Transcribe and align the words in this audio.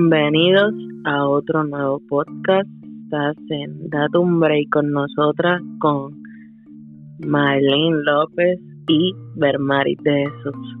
Bienvenidos 0.00 0.74
a 1.06 1.28
otro 1.28 1.64
nuevo 1.64 2.00
podcast. 2.08 2.68
Estás 3.02 3.36
en 3.50 3.90
Date 3.90 4.16
un 4.16 4.38
Break 4.38 4.68
con 4.70 4.92
nosotras, 4.92 5.60
con 5.80 6.22
Marlene 7.26 7.96
López 8.04 8.60
y 8.86 9.12
Bermari 9.34 9.96
de 9.96 10.30
Jesús. 10.30 10.76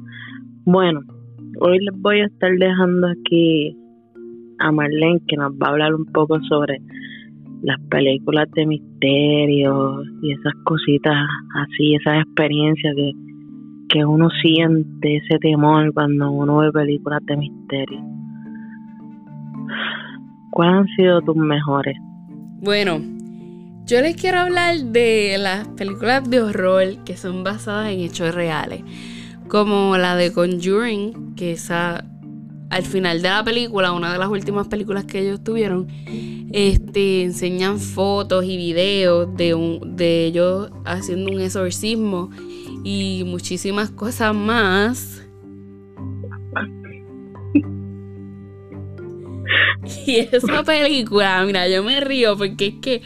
Bueno, 0.64 1.00
hoy 1.58 1.80
les 1.80 2.00
voy 2.00 2.20
a 2.20 2.26
estar 2.26 2.52
dejando 2.58 3.08
aquí 3.08 3.76
a 4.60 4.70
Marlene 4.70 5.20
que 5.26 5.36
nos 5.36 5.52
va 5.54 5.66
a 5.66 5.70
hablar 5.70 5.96
un 5.96 6.06
poco 6.12 6.38
sobre 6.48 6.80
las 7.62 7.80
películas 7.90 8.48
de 8.52 8.66
misterio 8.66 10.00
y 10.22 10.30
esas 10.30 10.54
cositas 10.62 11.16
así, 11.56 11.96
esas 11.96 12.22
experiencias 12.22 12.94
que, 12.94 13.10
que 13.88 14.04
uno 14.04 14.28
siente, 14.40 15.16
ese 15.16 15.40
temor 15.40 15.92
cuando 15.92 16.30
uno 16.30 16.58
ve 16.58 16.70
películas 16.70 17.20
de 17.26 17.36
misterio. 17.36 18.17
¿Cuáles 20.50 20.74
han 20.74 20.86
sido 20.96 21.20
tus 21.22 21.36
mejores? 21.36 21.96
Bueno, 22.60 23.00
yo 23.84 24.00
les 24.00 24.16
quiero 24.16 24.40
hablar 24.40 24.76
de 24.76 25.36
las 25.38 25.68
películas 25.68 26.28
de 26.28 26.42
horror 26.42 27.04
que 27.04 27.16
son 27.16 27.44
basadas 27.44 27.90
en 27.90 28.00
hechos 28.00 28.34
reales, 28.34 28.82
como 29.48 29.96
la 29.96 30.16
de 30.16 30.32
Conjuring, 30.32 31.34
que 31.36 31.52
esa 31.52 32.04
al 32.70 32.82
final 32.82 33.22
de 33.22 33.28
la 33.30 33.42
película, 33.42 33.92
una 33.92 34.12
de 34.12 34.18
las 34.18 34.28
últimas 34.28 34.68
películas 34.68 35.04
que 35.04 35.20
ellos 35.20 35.42
tuvieron, 35.42 35.88
este, 36.52 37.22
enseñan 37.22 37.78
fotos 37.78 38.44
y 38.44 38.56
videos 38.56 39.34
de, 39.36 39.54
un, 39.54 39.96
de 39.96 40.26
ellos 40.26 40.70
haciendo 40.84 41.32
un 41.32 41.40
exorcismo 41.40 42.30
y 42.84 43.22
muchísimas 43.26 43.90
cosas 43.90 44.34
más. 44.34 45.22
Y 50.06 50.16
esa 50.16 50.62
película, 50.62 51.42
mira, 51.44 51.68
yo 51.68 51.82
me 51.82 52.00
río 52.00 52.36
porque 52.36 52.66
es 52.66 52.74
que 52.80 53.02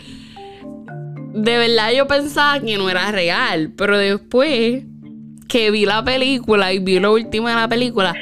de 1.34 1.56
verdad 1.56 1.92
yo 1.92 2.06
pensaba 2.06 2.60
que 2.60 2.76
no 2.76 2.90
era 2.90 3.10
real, 3.10 3.72
pero 3.76 3.96
después 3.96 4.84
que 5.48 5.70
vi 5.70 5.86
la 5.86 6.04
película 6.04 6.72
y 6.72 6.78
vi 6.78 6.98
lo 6.98 7.12
último 7.12 7.48
de 7.48 7.54
la 7.54 7.68
película, 7.68 8.14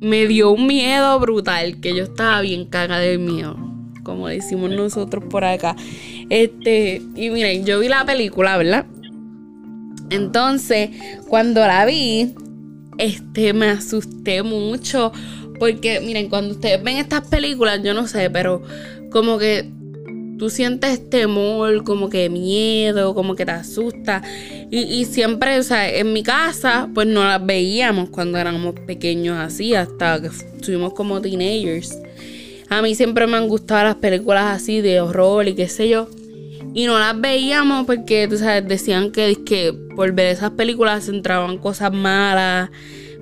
me 0.00 0.26
dio 0.26 0.50
un 0.50 0.66
miedo 0.66 1.18
brutal, 1.18 1.80
que 1.80 1.94
yo 1.94 2.04
estaba 2.04 2.40
bien 2.40 2.66
caga 2.66 2.98
de 2.98 3.18
miedo, 3.18 3.56
como 4.02 4.28
decimos 4.28 4.70
nosotros 4.70 5.24
por 5.30 5.44
acá. 5.44 5.76
Este, 6.28 7.02
y 7.14 7.30
miren, 7.30 7.64
yo 7.64 7.80
vi 7.80 7.88
la 7.88 8.04
película, 8.04 8.56
¿verdad? 8.56 8.86
Entonces, 10.10 10.90
cuando 11.28 11.60
la 11.66 11.84
vi, 11.84 12.34
este, 12.98 13.52
me 13.52 13.70
asusté 13.70 14.42
mucho. 14.42 15.12
Porque, 15.58 16.00
miren, 16.00 16.28
cuando 16.28 16.54
ustedes 16.54 16.82
ven 16.82 16.96
estas 16.98 17.26
películas, 17.28 17.80
yo 17.82 17.94
no 17.94 18.06
sé, 18.06 18.30
pero 18.30 18.62
como 19.10 19.38
que 19.38 19.70
tú 20.38 20.50
sientes 20.50 21.08
temor, 21.08 21.84
como 21.84 22.08
que 22.10 22.28
miedo, 22.28 23.14
como 23.14 23.34
que 23.34 23.46
te 23.46 23.52
asusta. 23.52 24.22
Y, 24.70 25.04
siempre, 25.04 25.58
o 25.58 25.62
sea, 25.62 25.88
en 25.88 26.12
mi 26.12 26.22
casa, 26.22 26.88
pues 26.94 27.06
no 27.06 27.24
las 27.24 27.44
veíamos 27.44 28.10
cuando 28.10 28.38
éramos 28.38 28.74
pequeños 28.86 29.38
así, 29.38 29.74
hasta 29.74 30.20
que 30.20 30.28
estuvimos 30.28 30.92
como 30.92 31.20
teenagers. 31.20 31.96
A 32.68 32.82
mí 32.82 32.94
siempre 32.94 33.26
me 33.26 33.36
han 33.36 33.48
gustado 33.48 33.84
las 33.84 33.94
películas 33.96 34.44
así 34.56 34.80
de 34.80 35.00
horror 35.00 35.46
y 35.48 35.54
qué 35.54 35.68
sé 35.68 35.88
yo. 35.88 36.08
Y 36.74 36.84
no 36.86 36.98
las 36.98 37.18
veíamos 37.18 37.86
porque, 37.86 38.26
tú 38.28 38.36
sabes, 38.36 38.66
decían 38.68 39.12
que, 39.12 39.42
que 39.46 39.72
por 39.94 40.12
ver 40.12 40.26
esas 40.26 40.50
películas 40.50 41.08
entraban 41.08 41.58
cosas 41.58 41.92
malas, 41.92 42.70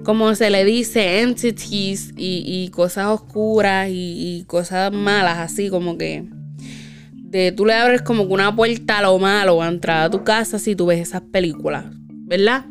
como 0.03 0.35
se 0.35 0.51
le 0.51 0.65
dice, 0.65 1.21
entities 1.21 2.13
y, 2.17 2.69
cosas 2.73 3.07
oscuras 3.07 3.89
y, 3.91 4.45
cosas 4.47 4.93
malas, 4.93 5.39
así 5.39 5.71
como 5.71 5.97
que 5.97 6.25
tú 7.57 7.67
le 7.67 7.75
abres 7.75 8.03
como 8.03 8.27
que 8.27 8.33
una 8.33 8.55
puerta 8.55 8.99
a 8.99 9.03
lo 9.03 9.19
malo 9.19 9.61
a 9.63 9.69
entrar 9.69 10.05
a 10.05 10.11
tu 10.11 10.23
casa 10.23 10.59
si 10.59 10.77
tú 10.77 10.87
ves 10.87 11.01
esas 11.01 11.23
películas, 11.23 11.85
¿verdad? 12.09 12.65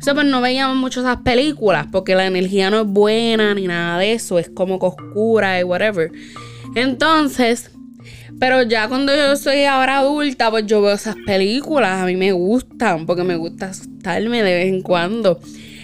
O 0.00 0.02
sea, 0.02 0.14
pues 0.14 0.26
no 0.26 0.40
veíamos 0.40 0.76
mucho 0.76 1.00
esas 1.00 1.18
películas 1.18 1.86
porque 1.90 2.14
la 2.14 2.26
energía 2.26 2.70
no 2.70 2.82
es 2.82 2.86
buena 2.86 3.54
ni 3.54 3.66
nada 3.66 3.98
de 3.98 4.12
eso, 4.12 4.38
es 4.38 4.48
como 4.48 4.78
que 4.78 4.86
oscura 4.86 5.58
y 5.60 5.64
whatever. 5.64 6.10
Entonces, 6.74 7.70
pero 8.38 8.62
ya 8.62 8.88
cuando 8.88 9.14
yo 9.14 9.36
soy 9.36 9.64
ahora 9.64 9.98
adulta, 9.98 10.50
pues 10.50 10.66
yo 10.66 10.80
veo 10.80 10.94
esas 10.94 11.16
películas, 11.26 12.02
a 12.02 12.06
mí 12.06 12.14
me 12.14 12.32
gustan 12.32 13.06
porque 13.06 13.24
me 13.24 13.36
gusta 13.36 13.66
asustarme 13.66 14.42
de 14.42 14.54
vez 14.54 14.68
en 14.68 14.82
cuando. 14.82 15.40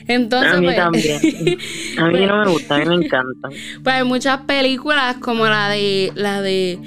Entonces, 0.06 0.52
a 0.52 0.60
mí 0.60 0.66
pues, 0.66 0.76
también. 0.76 1.20
A 1.98 2.08
mí 2.08 2.26
no 2.26 2.44
me 2.44 2.50
gusta, 2.50 2.76
a 2.76 2.78
mí 2.78 2.84
me 2.86 3.04
encantan. 3.06 3.52
Pues 3.82 3.94
hay 3.94 4.04
muchas 4.04 4.40
películas 4.40 5.16
como 5.16 5.46
la 5.46 5.68
de 5.68 6.12
la 6.14 6.42
de 6.42 6.78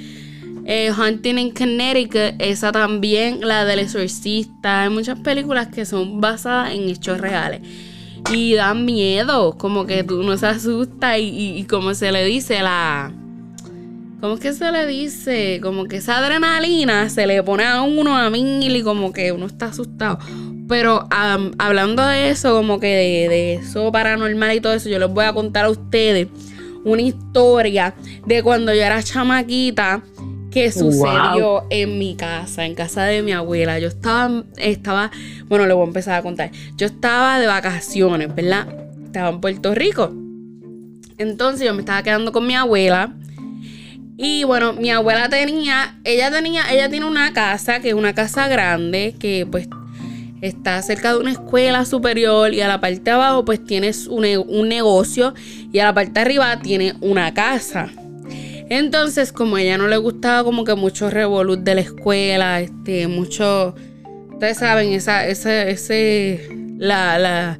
eh, 0.70 0.92
Hunting 0.92 1.38
in 1.38 1.50
Connecticut, 1.52 2.34
esa 2.38 2.72
también, 2.72 3.40
la 3.40 3.64
del 3.64 3.78
exorcista. 3.78 4.82
Hay 4.82 4.90
muchas 4.90 5.18
películas 5.20 5.68
que 5.68 5.86
son 5.86 6.20
basadas 6.20 6.74
en 6.74 6.90
hechos 6.90 7.18
reales. 7.18 7.62
Y 8.30 8.52
dan 8.52 8.84
miedo, 8.84 9.56
como 9.56 9.86
que 9.86 10.04
tú 10.04 10.22
no 10.22 10.36
se 10.36 10.46
asusta 10.46 11.18
y, 11.18 11.64
como 11.64 11.94
se 11.94 12.12
le 12.12 12.22
dice, 12.26 12.60
la... 12.60 13.10
¿Cómo 14.20 14.34
es 14.34 14.40
que 14.40 14.52
se 14.52 14.70
le 14.70 14.86
dice? 14.86 15.60
Como 15.62 15.84
que 15.84 15.96
esa 15.96 16.18
adrenalina 16.18 17.08
se 17.08 17.26
le 17.26 17.42
pone 17.42 17.64
a 17.64 17.80
uno 17.80 18.14
a 18.14 18.28
mil 18.28 18.76
y 18.76 18.82
como 18.82 19.12
que 19.12 19.32
uno 19.32 19.46
está 19.46 19.66
asustado. 19.66 20.18
Pero 20.68 21.08
hablando 21.10 22.06
de 22.06 22.30
eso, 22.30 22.54
como 22.54 22.78
que 22.78 22.88
de, 22.88 23.28
de, 23.28 23.54
eso 23.54 23.90
paranormal 23.90 24.56
y 24.56 24.60
todo 24.60 24.74
eso, 24.74 24.88
yo 24.88 24.98
les 24.98 25.08
voy 25.08 25.24
a 25.24 25.32
contar 25.32 25.64
a 25.64 25.70
ustedes 25.70 26.28
una 26.84 27.02
historia 27.02 27.94
de 28.26 28.42
cuando 28.42 28.74
yo 28.74 28.82
era 28.82 29.02
chamaquita 29.02 30.02
que 30.50 30.72
sucedió 30.72 31.64
en 31.70 31.98
mi 31.98 32.16
casa, 32.16 32.64
en 32.64 32.74
casa 32.74 33.04
de 33.04 33.22
mi 33.22 33.32
abuela. 33.32 33.78
Yo 33.78 33.88
estaba, 33.88 34.44
estaba, 34.56 35.10
bueno, 35.46 35.66
le 35.66 35.74
voy 35.74 35.84
a 35.84 35.86
empezar 35.86 36.18
a 36.18 36.22
contar. 36.22 36.50
Yo 36.76 36.86
estaba 36.86 37.38
de 37.38 37.46
vacaciones, 37.46 38.34
¿verdad? 38.34 38.66
Estaba 39.04 39.28
en 39.28 39.40
Puerto 39.40 39.74
Rico. 39.74 40.12
Entonces 41.18 41.66
yo 41.66 41.74
me 41.74 41.80
estaba 41.80 42.02
quedando 42.02 42.32
con 42.32 42.46
mi 42.46 42.54
abuela. 42.54 43.12
Y 44.16 44.44
bueno, 44.44 44.72
mi 44.72 44.90
abuela 44.90 45.28
tenía, 45.28 45.96
ella 46.02 46.30
tenía, 46.30 46.72
ella 46.72 46.88
tiene 46.88 47.06
una 47.06 47.32
casa, 47.32 47.80
que 47.80 47.90
es 47.90 47.94
una 47.94 48.14
casa 48.14 48.48
grande, 48.48 49.14
que 49.18 49.46
pues 49.48 49.68
está 50.40 50.80
cerca 50.82 51.12
de 51.12 51.18
una 51.18 51.32
escuela 51.32 51.84
superior 51.84 52.54
y 52.54 52.60
a 52.60 52.68
la 52.68 52.80
parte 52.80 53.00
de 53.00 53.10
abajo 53.10 53.44
pues 53.44 53.64
tienes 53.64 54.06
un, 54.06 54.24
un 54.46 54.68
negocio 54.68 55.34
y 55.72 55.78
a 55.78 55.86
la 55.86 55.94
parte 55.94 56.12
de 56.12 56.20
arriba 56.20 56.58
tiene 56.60 56.94
una 57.00 57.34
casa. 57.34 57.90
Entonces, 58.70 59.32
como 59.32 59.56
a 59.56 59.62
ella 59.62 59.78
no 59.78 59.88
le 59.88 59.96
gustaba 59.96 60.44
como 60.44 60.64
que 60.64 60.74
mucho 60.74 61.08
revolut 61.08 61.60
de 61.60 61.74
la 61.74 61.80
escuela, 61.80 62.60
este, 62.60 63.08
mucho, 63.08 63.74
ustedes 64.30 64.58
saben, 64.58 64.92
esa, 64.92 65.26
ese, 65.26 65.70
ese, 65.70 66.48
la, 66.76 67.18
la, 67.18 67.58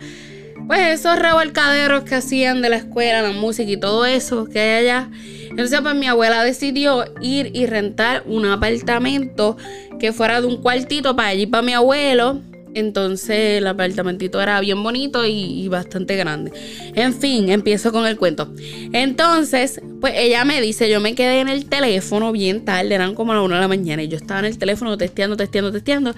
pues 0.66 1.00
esos 1.00 1.18
revolcaderos 1.18 2.04
que 2.04 2.16
hacían 2.16 2.60
de 2.60 2.68
la 2.68 2.76
escuela, 2.76 3.22
la 3.22 3.32
música 3.32 3.70
y 3.70 3.78
todo 3.78 4.04
eso 4.04 4.44
que 4.44 4.60
hay 4.60 4.84
allá. 4.84 5.08
Entonces, 5.48 5.80
pues 5.80 5.94
mi 5.94 6.06
abuela 6.06 6.44
decidió 6.44 7.06
ir 7.22 7.52
y 7.54 7.64
rentar 7.64 8.22
un 8.26 8.44
apartamento 8.44 9.56
que 9.98 10.12
fuera 10.12 10.42
de 10.42 10.46
un 10.46 10.58
cuartito 10.58 11.16
para 11.16 11.28
allí, 11.28 11.46
para 11.46 11.62
mi 11.62 11.72
abuelo 11.72 12.42
entonces 12.74 13.58
el 13.58 13.66
apartamentito 13.66 14.40
era 14.40 14.60
bien 14.60 14.82
bonito 14.82 15.26
y, 15.26 15.66
bastante 15.68 16.16
grande. 16.16 16.52
En 16.94 17.14
fin, 17.14 17.48
empiezo 17.48 17.92
con 17.92 18.06
el 18.06 18.16
cuento. 18.16 18.52
Entonces, 18.92 19.80
pues 20.00 20.14
ella 20.16 20.44
me 20.44 20.60
dice, 20.60 20.88
yo 20.90 21.00
me 21.00 21.14
quedé 21.14 21.40
en 21.40 21.48
el 21.48 21.66
teléfono 21.66 22.32
bien 22.32 22.64
tarde, 22.64 22.94
eran 22.94 23.14
como 23.14 23.32
a 23.32 23.36
las 23.36 23.44
1 23.44 23.54
de 23.54 23.60
la 23.60 23.68
mañana 23.68 24.02
y 24.02 24.08
yo 24.08 24.16
estaba 24.16 24.40
en 24.40 24.46
el 24.46 24.58
teléfono 24.58 24.96
testeando, 24.96 25.36
testeando, 25.36 25.72
testeando. 25.72 26.14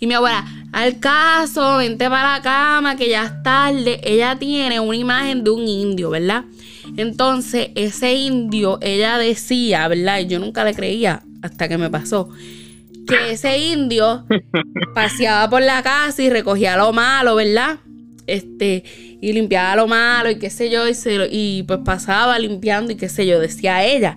Y 0.00 0.06
mi 0.06 0.14
abuela, 0.14 0.44
al 0.72 0.98
caso, 0.98 1.78
vente 1.78 2.08
para 2.10 2.36
la 2.36 2.42
cama, 2.42 2.96
que 2.96 3.08
ya 3.08 3.24
es 3.24 3.42
tarde. 3.42 4.00
Ella 4.02 4.36
tiene 4.38 4.80
una 4.80 4.96
imagen 4.96 5.44
de 5.44 5.50
un 5.50 5.66
indio, 5.66 6.10
¿verdad? 6.10 6.44
Entonces, 6.96 7.70
ese 7.74 8.14
indio, 8.14 8.78
ella 8.82 9.18
decía, 9.18 9.86
¿verdad? 9.88 10.20
Y 10.20 10.26
yo 10.26 10.38
nunca 10.38 10.64
le 10.64 10.74
creía 10.74 11.22
hasta 11.42 11.68
que 11.68 11.78
me 11.78 11.90
pasó 11.90 12.28
que 13.06 13.32
ese 13.32 13.58
indio 13.58 14.24
paseaba 14.94 15.48
por 15.48 15.62
la 15.62 15.82
casa 15.82 16.22
y 16.22 16.30
recogía 16.30 16.76
lo 16.76 16.92
malo, 16.92 17.34
¿verdad? 17.34 17.78
Este, 18.26 18.84
y 19.20 19.32
limpiaba 19.32 19.76
lo 19.76 19.86
malo 19.86 20.30
y 20.30 20.38
qué 20.38 20.50
sé 20.50 20.70
yo, 20.70 20.88
y, 20.88 20.94
y 21.30 21.62
pues 21.64 21.80
pasaba 21.84 22.38
limpiando 22.38 22.92
y 22.92 22.96
qué 22.96 23.08
sé 23.08 23.26
yo, 23.26 23.40
decía 23.40 23.84
ella. 23.84 24.16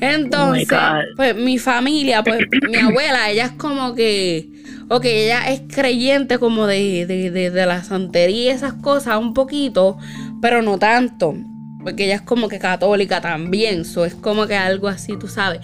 Entonces, 0.00 0.68
oh 0.72 1.16
pues 1.16 1.34
mi 1.34 1.58
familia, 1.58 2.22
pues 2.22 2.40
mi 2.68 2.76
abuela, 2.78 3.30
ella 3.30 3.46
es 3.46 3.52
como 3.52 3.94
que, 3.94 4.48
ok, 4.88 5.04
ella 5.04 5.50
es 5.50 5.62
creyente 5.68 6.38
como 6.38 6.66
de, 6.66 7.06
de, 7.06 7.30
de, 7.30 7.66
la 7.66 7.82
santería 7.82 8.44
y 8.44 8.48
esas 8.48 8.74
cosas 8.74 9.18
un 9.18 9.34
poquito, 9.34 9.98
pero 10.40 10.62
no 10.62 10.78
tanto, 10.78 11.34
porque 11.82 12.04
ella 12.04 12.16
es 12.16 12.22
como 12.22 12.48
que 12.48 12.58
católica 12.58 13.20
también, 13.20 13.80
eso 13.80 14.04
es 14.04 14.14
como 14.14 14.46
que 14.46 14.54
algo 14.54 14.88
así, 14.88 15.16
tú 15.18 15.26
sabes. 15.26 15.60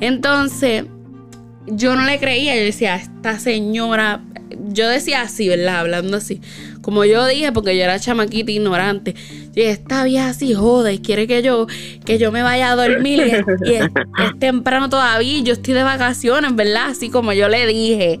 Entonces, 0.00 0.84
yo 1.66 1.96
no 1.96 2.04
le 2.04 2.18
creía, 2.18 2.56
yo 2.56 2.62
decía, 2.62 2.96
esta 2.96 3.38
señora, 3.38 4.20
yo 4.68 4.88
decía 4.88 5.22
así, 5.22 5.48
¿verdad? 5.48 5.80
Hablando 5.80 6.16
así, 6.16 6.40
como 6.80 7.04
yo 7.04 7.26
dije, 7.26 7.52
porque 7.52 7.76
yo 7.76 7.84
era 7.84 7.98
chamaquita 7.98 8.50
ignorante, 8.50 9.14
y 9.54 9.62
esta 9.62 10.04
vieja 10.04 10.28
así 10.28 10.54
jode, 10.54 11.00
quiere 11.00 11.26
que 11.26 11.42
yo, 11.42 11.66
que 12.04 12.18
yo 12.18 12.32
me 12.32 12.42
vaya 12.42 12.72
a 12.72 12.76
dormir 12.76 13.44
y, 13.64 13.74
es, 13.74 13.84
temprano 14.38 14.88
todavía 14.88 15.38
y 15.38 15.42
yo 15.42 15.52
estoy 15.52 15.74
de 15.74 15.82
vacaciones, 15.82 16.54
¿verdad? 16.54 16.90
Así 16.90 17.10
como 17.10 17.32
yo 17.32 17.48
le 17.48 17.66
dije. 17.66 18.20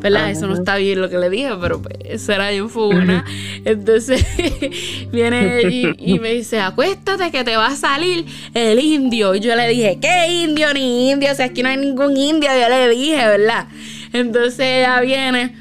¿Verdad? 0.00 0.30
Eso 0.30 0.46
no 0.46 0.54
está 0.54 0.76
bien 0.76 1.00
lo 1.00 1.08
que 1.08 1.18
le 1.18 1.30
dije, 1.30 1.50
pero 1.60 1.80
pues, 1.80 2.28
era 2.28 2.50
bien 2.50 2.68
funa. 2.68 3.24
Entonces 3.64 4.24
viene 5.12 5.62
y, 5.68 6.14
y, 6.14 6.18
me 6.18 6.32
dice, 6.34 6.60
acuéstate 6.60 7.30
que 7.30 7.44
te 7.44 7.56
va 7.56 7.68
a 7.68 7.76
salir 7.76 8.24
el 8.54 8.78
indio. 8.78 9.34
Y 9.34 9.40
yo 9.40 9.54
le 9.54 9.68
dije, 9.68 9.98
¿qué 10.00 10.42
indio 10.44 10.72
ni 10.74 11.10
indio? 11.10 11.32
O 11.32 11.34
sea, 11.34 11.46
aquí 11.46 11.62
no 11.62 11.68
hay 11.68 11.76
ningún 11.76 12.16
indio, 12.16 12.50
yo 12.50 12.68
le 12.68 12.88
dije, 12.88 13.16
¿verdad? 13.16 13.68
Entonces 14.12 14.60
ella 14.60 15.00
viene 15.00 15.54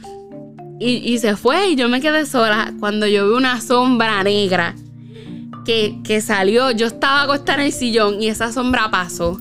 y, 0.79 1.17
se 1.17 1.35
fue 1.35 1.71
y 1.71 1.75
yo 1.75 1.89
me 1.89 1.99
quedé 1.99 2.25
sola 2.25 2.73
cuando 2.79 3.05
yo 3.05 3.29
vi 3.29 3.35
una 3.35 3.59
sombra 3.59 4.23
negra 4.23 4.75
que, 5.65 5.97
que 6.05 6.21
salió. 6.21 6.71
Yo 6.71 6.87
estaba 6.87 7.23
acostada 7.23 7.59
en 7.59 7.65
el 7.65 7.73
sillón 7.73 8.21
y 8.21 8.29
esa 8.29 8.51
sombra 8.53 8.89
pasó. 8.89 9.39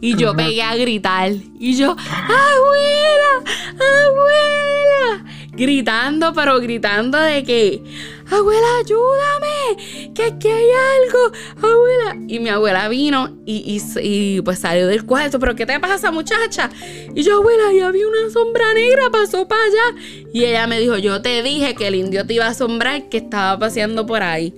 Y 0.00 0.16
yo 0.16 0.34
pegué 0.34 0.62
a 0.62 0.76
gritar. 0.76 1.32
Y 1.58 1.76
yo, 1.76 1.90
abuela, 1.90 3.44
abuela. 3.74 5.24
Gritando, 5.52 6.32
pero 6.32 6.58
gritando 6.58 7.18
de 7.18 7.42
que, 7.44 7.82
abuela, 8.30 8.66
ayúdame, 8.82 10.12
que 10.14 10.22
aquí 10.22 10.48
hay 10.48 10.68
algo, 11.04 11.32
abuela. 11.58 12.24
Y 12.28 12.38
mi 12.38 12.48
abuela 12.48 12.88
vino 12.88 13.36
y, 13.44 13.82
y, 14.00 14.40
pues 14.40 14.60
salió 14.60 14.86
del 14.86 15.04
cuarto, 15.04 15.38
pero 15.38 15.54
¿qué 15.54 15.66
te 15.66 15.78
pasa 15.80 16.10
muchacha? 16.10 16.70
Y 17.14 17.22
yo, 17.22 17.36
abuela, 17.36 17.72
ya 17.76 17.90
vi 17.90 18.04
una 18.04 18.30
sombra 18.32 18.72
negra, 18.72 19.10
pasó 19.10 19.46
para 19.46 19.60
allá. 19.62 20.00
Y 20.32 20.44
ella 20.44 20.66
me 20.66 20.80
dijo, 20.80 20.96
yo 20.96 21.20
te 21.20 21.42
dije 21.42 21.74
que 21.74 21.88
el 21.88 21.96
indio 21.96 22.26
te 22.26 22.34
iba 22.34 22.46
a 22.46 22.50
asombrar, 22.50 23.10
que 23.10 23.18
estaba 23.18 23.58
paseando 23.58 24.06
por 24.06 24.22
ahí. 24.22 24.54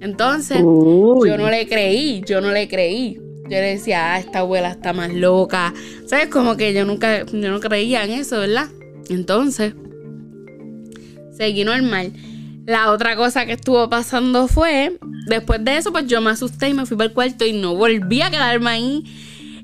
Entonces, 0.00 0.58
yo 0.58 1.36
no 1.36 1.50
le 1.50 1.68
creí, 1.68 2.22
yo 2.26 2.40
no 2.40 2.50
le 2.50 2.66
creí. 2.66 3.29
Yo 3.50 3.56
le 3.56 3.72
decía, 3.72 4.14
ah, 4.14 4.18
esta 4.20 4.38
abuela 4.38 4.70
está 4.70 4.92
más 4.92 5.12
loca. 5.12 5.74
¿Sabes? 6.06 6.28
Como 6.28 6.56
que 6.56 6.72
yo 6.72 6.84
nunca, 6.84 7.26
yo 7.26 7.50
no 7.50 7.58
creía 7.58 8.04
en 8.04 8.12
eso, 8.12 8.38
¿verdad? 8.38 8.68
Entonces, 9.08 9.74
seguí 11.32 11.64
normal. 11.64 12.12
La 12.64 12.92
otra 12.92 13.16
cosa 13.16 13.46
que 13.46 13.54
estuvo 13.54 13.90
pasando 13.90 14.46
fue, 14.46 14.96
después 15.26 15.64
de 15.64 15.78
eso, 15.78 15.90
pues 15.90 16.06
yo 16.06 16.20
me 16.20 16.30
asusté 16.30 16.68
y 16.68 16.74
me 16.74 16.86
fui 16.86 16.96
para 16.96 17.08
el 17.08 17.12
cuarto 17.12 17.44
y 17.44 17.52
no 17.52 17.74
volví 17.74 18.22
a 18.22 18.30
quedarme 18.30 18.70
ahí 18.70 19.04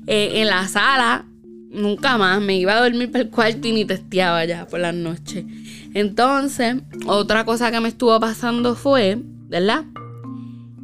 eh, 0.05 0.41
en 0.41 0.47
la 0.47 0.67
sala. 0.67 1.25
Nunca 1.71 2.17
más. 2.17 2.41
Me 2.41 2.57
iba 2.57 2.73
a 2.73 2.81
dormir 2.81 3.09
para 3.09 3.23
el 3.23 3.29
cuarto 3.29 3.69
y 3.69 3.71
ni 3.71 3.85
testeaba 3.85 4.43
ya 4.43 4.67
por 4.67 4.81
las 4.81 4.95
noches. 4.95 5.45
Entonces, 5.93 6.75
otra 7.05 7.45
cosa 7.45 7.71
que 7.71 7.79
me 7.79 7.87
estuvo 7.87 8.19
pasando 8.19 8.75
fue, 8.75 9.17
¿verdad? 9.47 9.85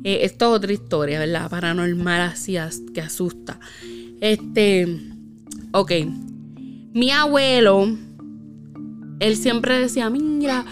Eh, 0.04 0.20
esto 0.24 0.52
es 0.52 0.58
otra 0.58 0.74
historia, 0.74 1.20
¿verdad? 1.20 1.50
Paranormal 1.50 2.22
así 2.22 2.58
que 2.94 3.02
asusta. 3.02 3.60
Este, 4.20 5.00
ok. 5.72 5.92
Mi 6.94 7.12
abuelo, 7.12 7.98
él 9.20 9.36
siempre 9.36 9.80
decía, 9.80 10.10
mira, 10.10 10.66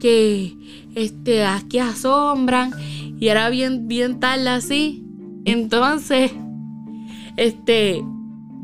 que 0.00 0.54
este, 0.94 1.44
aquí 1.44 1.78
asombran. 1.78 2.72
Y 3.20 3.28
era 3.28 3.50
bien, 3.50 3.88
bien 3.88 4.20
tarde 4.20 4.48
así. 4.48 5.04
Entonces, 5.44 6.30
este, 7.36 8.02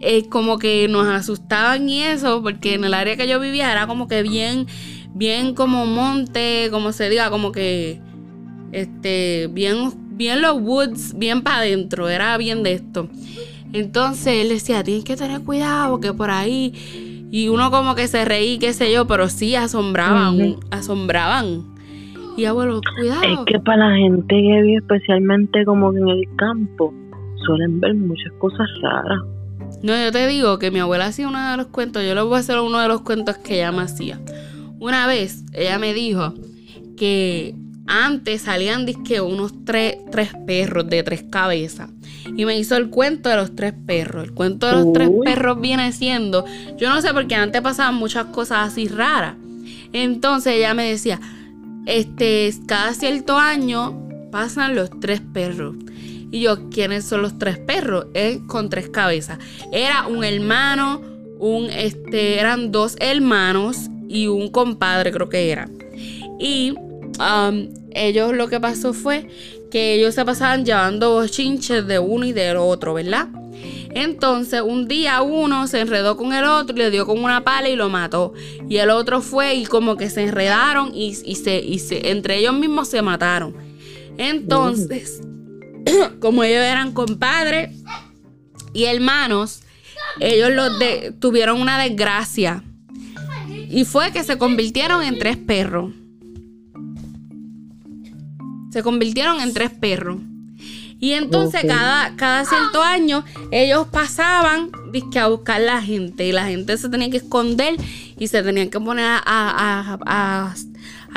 es 0.01 0.29
como 0.29 0.59
que 0.59 0.87
nos 0.89 1.07
asustaban 1.07 1.89
y 1.89 2.03
eso, 2.03 2.43
porque 2.43 2.75
en 2.75 2.85
el 2.85 2.95
área 2.95 3.17
que 3.17 3.27
yo 3.27 3.41
vivía 3.41 3.73
era 3.73 3.87
como 3.87 4.07
que 4.07 4.23
bien, 4.23 4.67
bien 5.15 5.55
como 5.55 5.87
monte, 5.87 6.69
como 6.71 6.93
se 6.93 7.09
diga, 7.09 7.31
como 7.31 7.53
que, 7.53 8.01
este, 8.73 9.49
bien 9.53 10.04
bien 10.17 10.43
los 10.43 10.61
woods, 10.61 11.17
bien 11.17 11.43
para 11.43 11.59
adentro, 11.59 12.09
era 12.09 12.37
bien 12.37 12.63
de 12.63 12.75
esto. 12.75 13.09
Entonces 13.73 14.43
él 14.43 14.49
decía, 14.51 14.85
tienes 14.85 15.05
que 15.05 15.17
tener 15.17 15.41
cuidado, 15.43 16.01
que 16.01 16.13
por 16.13 16.31
ahí. 16.31 17.27
Y 17.31 17.49
uno 17.49 17.71
como 17.71 17.95
que 17.95 18.07
se 18.07 18.25
reí, 18.25 18.59
qué 18.59 18.73
sé 18.73 18.93
yo, 18.93 19.07
pero 19.07 19.29
sí 19.29 19.57
asombraban, 19.57 20.57
asombraban. 20.71 21.65
Y 22.37 22.45
abuelo, 22.45 22.81
cuidado. 22.97 23.23
Es 23.23 23.39
que 23.47 23.59
para 23.61 23.89
la 23.89 23.97
gente 23.97 24.35
que 24.35 24.63
vive 24.63 24.77
especialmente 24.77 25.65
como 25.65 25.93
que 25.93 25.99
en 25.99 26.09
el 26.09 26.37
campo, 26.37 26.95
suelen 27.45 27.81
ver 27.81 27.95
muchas 27.95 28.33
cosas 28.39 28.69
raras. 28.83 29.21
No, 29.83 29.93
yo 29.97 30.13
te 30.13 30.27
digo 30.29 30.59
que 30.59 30.71
mi 30.71 30.79
abuela 30.79 31.07
hacía 31.07 31.29
uno 31.29 31.51
de 31.51 31.57
los 31.57 31.67
cuentos, 31.67 32.05
yo 32.05 32.15
les 32.15 32.25
voy 32.25 32.37
a 32.37 32.39
hacer 32.39 32.59
uno 32.59 32.79
de 32.79 32.89
los 32.89 33.03
cuentos 33.03 33.39
que 33.39 33.57
ella 33.57 33.73
me 33.73 33.83
hacía. 33.83 34.21
Una 34.79 35.07
vez 35.07 35.45
ella 35.53 35.79
me 35.79 35.95
dijo 35.95 36.35
que 36.97 37.55
antes 37.87 38.43
salían 38.43 38.87
disque 38.87 39.21
unos 39.21 39.53
tres, 39.65 39.97
tres 40.11 40.31
perros 40.47 40.89
de 40.89 41.03
tres 41.03 41.25
cabezas. 41.29 41.91
Y 42.37 42.45
me 42.45 42.59
hizo 42.59 42.77
el 42.77 42.91
cuento 42.91 43.29
de 43.29 43.37
los 43.37 43.55
tres 43.55 43.75
perros. 43.87 44.25
El 44.25 44.33
cuento 44.33 44.67
de 44.67 44.73
los 44.73 44.93
tres 44.93 45.11
perros 45.25 45.61
viene 45.61 45.93
siendo, 45.93 46.45
yo 46.79 46.89
no 46.89 47.01
sé 47.03 47.13
porque 47.13 47.35
antes 47.35 47.61
pasaban 47.61 47.95
muchas 47.95 48.27
cosas 48.27 48.73
así 48.73 48.89
raras. 48.89 49.37
Entonces 49.93 50.55
ella 50.55 50.75
me 50.75 50.89
decía, 50.89 51.21
este, 51.87 52.53
cada 52.67 52.95
cierto 52.95 53.39
año 53.39 54.01
pasan 54.33 54.75
los 54.75 54.91
tres 55.01 55.21
perros. 55.21 55.77
Y 56.31 56.41
yo, 56.41 56.69
¿quiénes 56.71 57.05
son 57.05 57.23
los 57.23 57.39
tres 57.39 57.59
perros? 57.59 58.07
Es 58.15 58.39
con 58.47 58.69
tres 58.69 58.89
cabezas. 58.89 59.39
Era 59.71 60.09
un 60.09 60.25
hermano, 60.25 61.01
un, 61.39 61.67
este, 61.71 62.41
eran 62.41 62.73
dos 62.73 62.97
hermanos 62.99 63.89
y 64.09 64.27
un 64.27 64.49
compadre, 64.49 65.13
creo 65.13 65.29
que 65.29 65.53
era. 65.53 65.69
Y 66.41 66.75
Ellos 67.93 68.33
lo 68.35 68.49
que 68.49 68.61
pasó 68.61 68.93
fue 68.93 69.29
que 69.71 69.95
ellos 69.95 70.15
se 70.15 70.25
pasaban 70.25 70.65
llevando 70.65 71.27
chinches 71.27 71.87
de 71.87 71.99
uno 71.99 72.25
y 72.25 72.33
del 72.33 72.57
otro, 72.57 72.95
¿verdad? 72.95 73.29
Entonces 73.91 74.61
un 74.61 74.89
día 74.89 75.23
uno 75.23 75.67
se 75.67 75.81
enredó 75.81 76.17
con 76.17 76.33
el 76.33 76.45
otro 76.45 76.75
y 76.77 76.79
le 76.79 76.91
dio 76.91 77.07
con 77.07 77.23
una 77.23 77.45
pala 77.45 77.69
y 77.69 77.77
lo 77.77 77.89
mató. 77.89 78.35
Y 78.69 78.77
el 78.79 78.91
otro 78.91 79.21
fue 79.21 79.55
y 79.55 79.67
como 79.67 79.97
que 79.97 80.11
se 80.11 80.23
enredaron 80.23 80.93
y, 80.95 81.15
se, 81.15 82.11
entre 82.11 82.39
ellos 82.39 82.55
mismos 82.55 82.89
se 82.89 83.03
mataron. 83.03 83.55
Entonces, 84.19 85.21
como 86.21 86.45
ellos 86.45 86.63
eran 86.63 86.93
compadres 86.93 87.71
y 88.73 88.85
hermanos, 88.85 89.63
ellos 90.21 90.51
los 90.53 90.73
tuvieron 91.21 91.61
una 91.61 91.83
desgracia. 91.83 92.65
Y 93.49 93.85
fue 93.85 94.13
que 94.13 94.23
se 94.23 94.39
convirtieron 94.39 95.03
en 95.03 95.19
tres 95.19 95.37
perros 95.37 95.93
se 98.75 98.83
convirtieron 98.83 99.41
en 99.41 99.55
tres 99.55 99.71
perros. 99.71 100.19
Y 100.99 101.13
entonces 101.13 101.63
cada, 101.65 102.17
cada 102.17 102.45
cierto 102.45 102.83
año 102.83 103.25
ellos 103.53 103.87
pasaban 103.87 104.71
a 105.17 105.29
buscar 105.29 105.61
la 105.61 105.81
gente 105.81 106.27
y 106.27 106.33
la 106.33 106.47
gente 106.47 106.77
se 106.77 106.89
tenía 106.89 107.09
que 107.09 107.19
esconder 107.19 107.77
y 108.19 108.27
se 108.27 108.43
tenían 108.43 108.71
que 108.71 108.81
poner 108.81 109.07
a, 109.25 110.57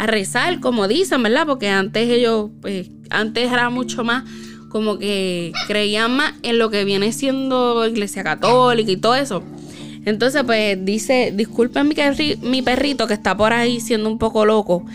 rezar, 0.05 0.59
como 0.59 0.87
dicen, 0.87 1.23
¿verdad? 1.23 1.47
Porque 1.47 1.69
antes 1.69 2.07
ellos, 2.07 2.51
pues, 2.61 2.91
antes 3.09 3.51
era 3.51 3.71
mucho 3.71 4.03
más 4.03 4.23
como 4.69 4.99
que 4.99 5.51
creían 5.65 6.15
más 6.15 6.35
en 6.43 6.59
lo 6.59 6.69
que 6.69 6.85
viene 6.85 7.11
siendo 7.11 7.87
iglesia 7.87 8.23
católica 8.23 8.91
y 8.91 8.97
todo 8.97 9.15
eso. 9.15 9.43
Entonces, 10.05 10.43
pues 10.45 10.77
dice, 10.85 11.33
disculpen 11.35 11.87
mi, 11.87 11.95
mi 12.43 12.61
perrito 12.61 13.07
que 13.07 13.15
está 13.15 13.35
por 13.35 13.51
ahí 13.51 13.79
siendo 13.79 14.09
un 14.09 14.19
poco 14.19 14.45
loco, 14.45 14.85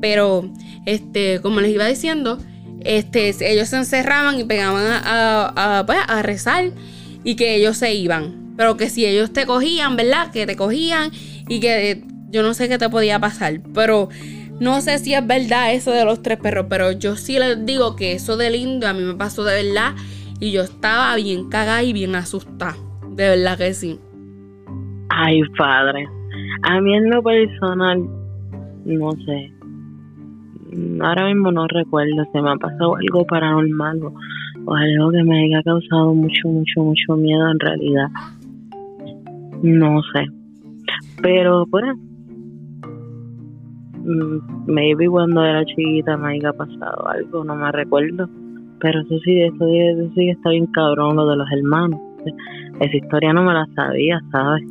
pero 0.00 0.50
este, 0.86 1.40
como 1.40 1.60
les 1.60 1.72
iba 1.72 1.86
diciendo, 1.86 2.38
este, 2.80 3.34
ellos 3.40 3.68
se 3.68 3.76
encerraban 3.76 4.38
y 4.38 4.44
pegaban 4.44 4.84
a, 4.86 5.84
pues, 5.86 5.98
a, 6.06 6.22
rezar 6.22 6.66
y 7.24 7.36
que 7.36 7.56
ellos 7.56 7.76
se 7.76 7.94
iban. 7.94 8.54
Pero 8.56 8.76
que 8.76 8.88
si 8.88 9.04
ellos 9.04 9.32
te 9.32 9.44
cogían, 9.44 9.96
¿verdad? 9.96 10.30
Que 10.30 10.46
te 10.46 10.56
cogían 10.56 11.10
y 11.48 11.60
que 11.60 12.04
yo 12.30 12.42
no 12.42 12.54
sé 12.54 12.68
qué 12.68 12.78
te 12.78 12.88
podía 12.88 13.18
pasar. 13.18 13.60
Pero 13.74 14.08
no 14.60 14.80
sé 14.80 14.98
si 14.98 15.14
es 15.14 15.26
verdad 15.26 15.74
eso 15.74 15.90
de 15.90 16.04
los 16.04 16.22
tres 16.22 16.38
perros. 16.38 16.66
Pero 16.70 16.92
yo 16.92 17.16
sí 17.16 17.38
les 17.38 17.66
digo 17.66 17.96
que 17.96 18.12
eso 18.12 18.36
de 18.36 18.50
lindo 18.50 18.86
a 18.86 18.92
mí 18.92 19.02
me 19.02 19.14
pasó 19.14 19.44
de 19.44 19.62
verdad. 19.62 19.94
Y 20.40 20.52
yo 20.52 20.62
estaba 20.62 21.14
bien 21.16 21.48
cagada 21.50 21.82
y 21.82 21.92
bien 21.92 22.14
asustada. 22.14 22.76
De 23.10 23.28
verdad 23.28 23.58
que 23.58 23.74
sí. 23.74 23.98
Ay, 25.10 25.40
padre. 25.58 26.06
A 26.62 26.80
mí 26.80 26.94
en 26.94 27.10
lo 27.10 27.22
personal, 27.22 28.06
no 28.84 29.10
sé 29.26 29.55
ahora 31.00 31.26
mismo 31.26 31.50
no 31.52 31.66
recuerdo, 31.68 32.24
se 32.32 32.40
me 32.40 32.50
ha 32.50 32.56
pasado 32.56 32.96
algo 32.96 33.24
paranormal 33.26 34.00
o, 34.02 34.74
algo 34.74 35.10
que 35.10 35.22
me 35.22 35.44
haya 35.44 35.62
causado 35.62 36.14
mucho, 36.14 36.48
mucho, 36.48 36.80
mucho 36.82 37.16
miedo 37.16 37.50
en 37.50 37.60
realidad. 37.60 38.08
No 39.62 40.02
sé. 40.12 40.26
Pero 41.22 41.66
pues, 41.70 41.84
mm, 44.04 44.66
maybe 44.66 45.08
cuando 45.08 45.44
era 45.44 45.64
chiquita 45.64 46.16
me 46.16 46.34
haya 46.34 46.52
pasado 46.52 47.08
algo, 47.08 47.44
no 47.44 47.54
me 47.54 47.70
recuerdo. 47.72 48.28
Pero 48.80 49.00
eso 49.00 49.18
sí, 49.24 49.40
eso, 49.40 49.66
eso 49.66 50.10
sí 50.14 50.28
está 50.30 50.50
bien 50.50 50.66
cabrón 50.66 51.16
lo 51.16 51.26
de 51.28 51.36
los 51.36 51.50
hermanos. 51.50 52.00
esa 52.80 52.96
historia 52.96 53.32
no 53.32 53.42
me 53.42 53.54
la 53.54 53.66
sabía, 53.74 54.20
¿sabes? 54.30 54.62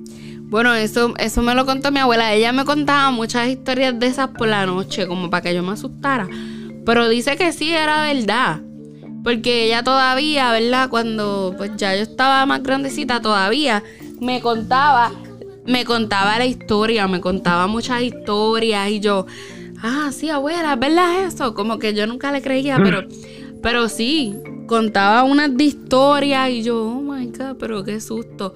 Bueno, 0.48 0.74
eso, 0.76 1.14
eso 1.18 1.42
me 1.42 1.56
lo 1.56 1.66
contó 1.66 1.92
mi 1.92 2.00
abuela. 2.00 2.34
Ella 2.34 2.52
me 2.52 2.66
contaba 2.66 3.12
muchas 3.12 3.48
historias 3.50 4.00
de 4.00 4.08
esas 4.08 4.30
por 4.30 4.48
la 4.48 4.66
noche, 4.66 5.08
como 5.08 5.30
para 5.30 5.42
que 5.42 5.56
yo 5.56 5.64
me 5.64 5.72
asustara. 5.72 6.28
Pero 6.86 7.10
dice 7.10 7.36
que 7.36 7.52
sí 7.52 7.74
era 7.74 8.02
verdad. 8.14 8.62
Porque 9.24 9.66
ella 9.66 9.84
todavía, 9.84 10.52
¿verdad? 10.52 10.90
Cuando 10.90 11.56
pues 11.58 11.72
ya 11.78 11.96
yo 11.96 12.04
estaba 12.04 12.46
más 12.46 12.62
grandecita 12.62 13.22
todavía, 13.22 13.84
me 14.22 14.40
contaba, 14.40 15.12
me 15.66 15.84
contaba 15.84 16.38
la 16.38 16.46
historia, 16.46 17.08
me 17.08 17.22
contaba 17.22 17.66
muchas 17.66 18.04
historias 18.04 18.88
y 18.92 19.00
yo, 19.00 19.26
ah, 19.82 20.12
sí, 20.12 20.30
abuela, 20.30 20.76
¿verdad 20.76 21.26
eso? 21.26 21.56
Como 21.56 21.80
que 21.80 21.96
yo 21.96 22.06
nunca 22.06 22.32
le 22.32 22.44
creía, 22.44 22.78
pero, 22.78 23.08
pero 23.64 23.90
sí, 23.90 24.36
contaba 24.68 25.24
unas 25.24 25.58
de 25.58 25.64
historias 25.64 26.52
y 26.52 26.62
yo, 26.62 26.84
oh 26.84 27.02
my 27.02 27.26
God, 27.28 27.58
pero 27.60 27.84
qué 27.84 28.00
susto. 28.00 28.54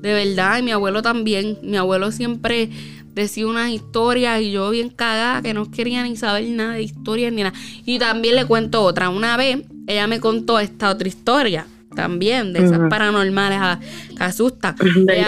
De 0.00 0.14
verdad, 0.14 0.58
y 0.58 0.62
mi 0.62 0.70
abuelo 0.70 1.02
también. 1.02 1.58
Mi 1.62 1.76
abuelo 1.76 2.10
siempre 2.12 2.70
decía 3.14 3.46
unas 3.46 3.70
historias 3.70 4.40
y 4.40 4.52
yo 4.52 4.70
bien 4.70 4.88
cagada 4.88 5.42
que 5.42 5.52
no 5.54 5.70
quería 5.70 6.02
ni 6.04 6.16
saber 6.16 6.44
nada 6.48 6.74
de 6.74 6.82
historias 6.82 7.32
ni 7.32 7.42
nada. 7.42 7.56
Y 7.84 7.98
también 7.98 8.36
le 8.36 8.44
cuento 8.44 8.82
otra. 8.82 9.08
Una 9.08 9.36
vez 9.36 9.58
ella 9.86 10.06
me 10.06 10.20
contó 10.20 10.58
esta 10.58 10.90
otra 10.90 11.08
historia 11.08 11.66
también, 11.94 12.52
de 12.52 12.64
esas 12.64 12.88
paranormales 12.88 13.58
ah, 13.60 13.80
que 14.16 14.22
asustan. 14.22 14.76
De 14.76 15.22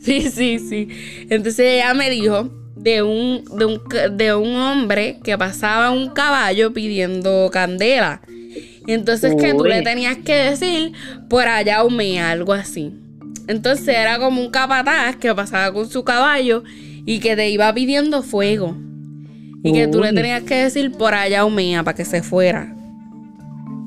Sí, 0.00 0.30
sí, 0.30 0.58
sí. 0.60 0.88
Entonces 1.28 1.66
ella 1.66 1.92
me 1.94 2.08
dijo 2.10 2.48
de 2.76 3.02
un, 3.02 3.44
de 3.56 3.64
un, 3.64 3.80
de 4.16 4.34
un 4.34 4.54
hombre 4.54 5.18
que 5.24 5.36
pasaba 5.36 5.90
un 5.90 6.10
caballo 6.10 6.72
pidiendo 6.72 7.50
candela. 7.52 8.20
Entonces 8.86 9.34
que 9.34 9.52
tú 9.52 9.64
le 9.64 9.82
tenías 9.82 10.16
que 10.18 10.34
decir 10.34 10.92
por 11.28 11.46
allá 11.48 11.82
humea, 11.84 12.30
algo 12.30 12.52
así. 12.52 12.94
Entonces 13.48 13.88
era 13.88 14.18
como 14.18 14.42
un 14.42 14.50
capataz 14.50 15.16
que 15.16 15.34
pasaba 15.34 15.72
con 15.72 15.88
su 15.88 16.04
caballo 16.04 16.62
y 17.06 17.18
que 17.18 17.34
te 17.34 17.48
iba 17.48 17.72
pidiendo 17.72 18.22
fuego. 18.22 18.76
Y 19.64 19.72
que 19.72 19.88
tú 19.88 20.00
le 20.00 20.12
tenías 20.12 20.42
que 20.42 20.54
decir 20.54 20.92
por 20.92 21.14
allá 21.14 21.44
humea 21.44 21.82
para 21.82 21.96
que 21.96 22.04
se 22.04 22.22
fuera. 22.22 22.76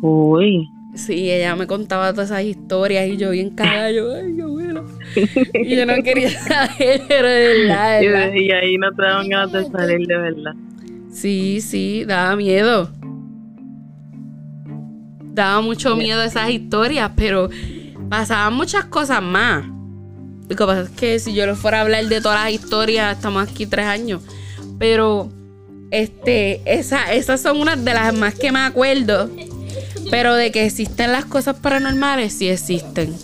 Uy. 0.01 0.67
Sí, 0.95 1.31
ella 1.31 1.55
me 1.55 1.67
contaba 1.67 2.11
todas 2.11 2.31
esas 2.31 2.43
historias 2.43 3.07
y 3.07 3.15
yo 3.15 3.29
bien 3.29 3.51
caballo, 3.51 4.13
ay, 4.13 4.35
qué 4.35 4.43
bueno. 4.43 4.83
Y 5.53 5.75
yo 5.75 5.85
no 5.85 5.93
quería 6.03 6.29
saber, 6.41 7.01
pero 7.07 7.29
de 7.29 7.47
verdad. 7.47 8.33
Y, 8.33 8.51
ahí 8.51 8.77
no 8.77 8.91
te 8.91 9.01
daban 9.01 9.29
ganas 9.29 9.51
de 9.53 9.65
salir 9.65 10.07
de 10.07 10.17
verdad. 10.17 10.53
Sí, 11.09 11.61
sí, 11.61 12.03
daba 12.03 12.35
miedo. 12.35 12.89
Daba 15.33 15.61
mucho 15.61 15.95
miedo 15.95 16.21
esas 16.23 16.49
historias, 16.49 17.11
pero 17.15 17.49
pasaban 18.11 18.53
muchas 18.53 18.83
cosas 18.85 19.23
más. 19.23 19.63
Lo 20.49 20.55
que 20.57 20.65
pasa 20.65 20.81
es 20.81 20.89
que 20.89 21.17
si 21.17 21.33
yo 21.33 21.45
les 21.45 21.57
fuera 21.57 21.77
a 21.77 21.81
hablar 21.81 22.05
de 22.07 22.19
todas 22.19 22.43
las 22.43 22.51
historias, 22.51 23.15
estamos 23.15 23.47
aquí 23.47 23.65
tres 23.65 23.85
años. 23.85 24.21
Pero, 24.77 25.31
este, 25.91 26.61
esa, 26.65 27.13
esas 27.13 27.41
son 27.41 27.61
unas 27.61 27.83
de 27.85 27.93
las 27.93 28.13
más 28.13 28.35
que 28.35 28.51
me 28.51 28.59
acuerdo. 28.59 29.29
Pero 30.09 30.35
de 30.35 30.51
que 30.51 30.65
existen 30.65 31.13
las 31.13 31.23
cosas 31.23 31.55
paranormales, 31.55 32.33
sí 32.33 32.49
existen. 32.49 33.15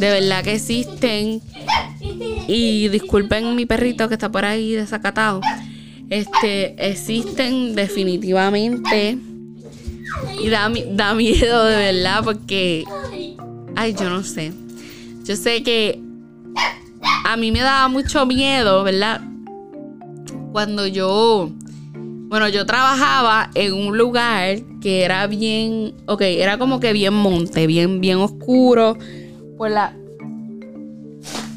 De 0.00 0.10
verdad 0.10 0.42
que 0.42 0.54
existen. 0.54 1.40
Y 2.48 2.88
disculpen 2.88 3.54
mi 3.54 3.64
perrito 3.64 4.08
que 4.08 4.14
está 4.14 4.28
por 4.28 4.44
ahí 4.44 4.72
desacatado. 4.72 5.40
Este, 6.08 6.74
existen 6.90 7.76
definitivamente. 7.76 9.18
Y 10.42 10.48
da, 10.48 10.68
da 10.94 11.14
miedo 11.14 11.64
de 11.64 11.76
verdad 11.92 12.24
porque. 12.24 12.84
Ay, 13.76 13.94
yo 13.94 14.10
no 14.10 14.22
sé. 14.22 14.52
Yo 15.24 15.36
sé 15.36 15.62
que 15.62 16.00
a 17.24 17.36
mí 17.36 17.52
me 17.52 17.60
daba 17.60 17.88
mucho 17.88 18.26
miedo, 18.26 18.82
¿verdad? 18.82 19.20
Cuando 20.52 20.86
yo 20.86 21.50
bueno, 22.30 22.48
yo 22.48 22.64
trabajaba 22.64 23.50
en 23.56 23.72
un 23.74 23.98
lugar 23.98 24.60
que 24.80 25.02
era 25.02 25.26
bien, 25.26 25.94
ok, 26.06 26.20
era 26.20 26.58
como 26.58 26.78
que 26.78 26.92
bien 26.92 27.12
monte, 27.12 27.66
bien, 27.66 28.00
bien 28.00 28.18
oscuro. 28.18 28.96
Por 29.58 29.72
la, 29.72 29.96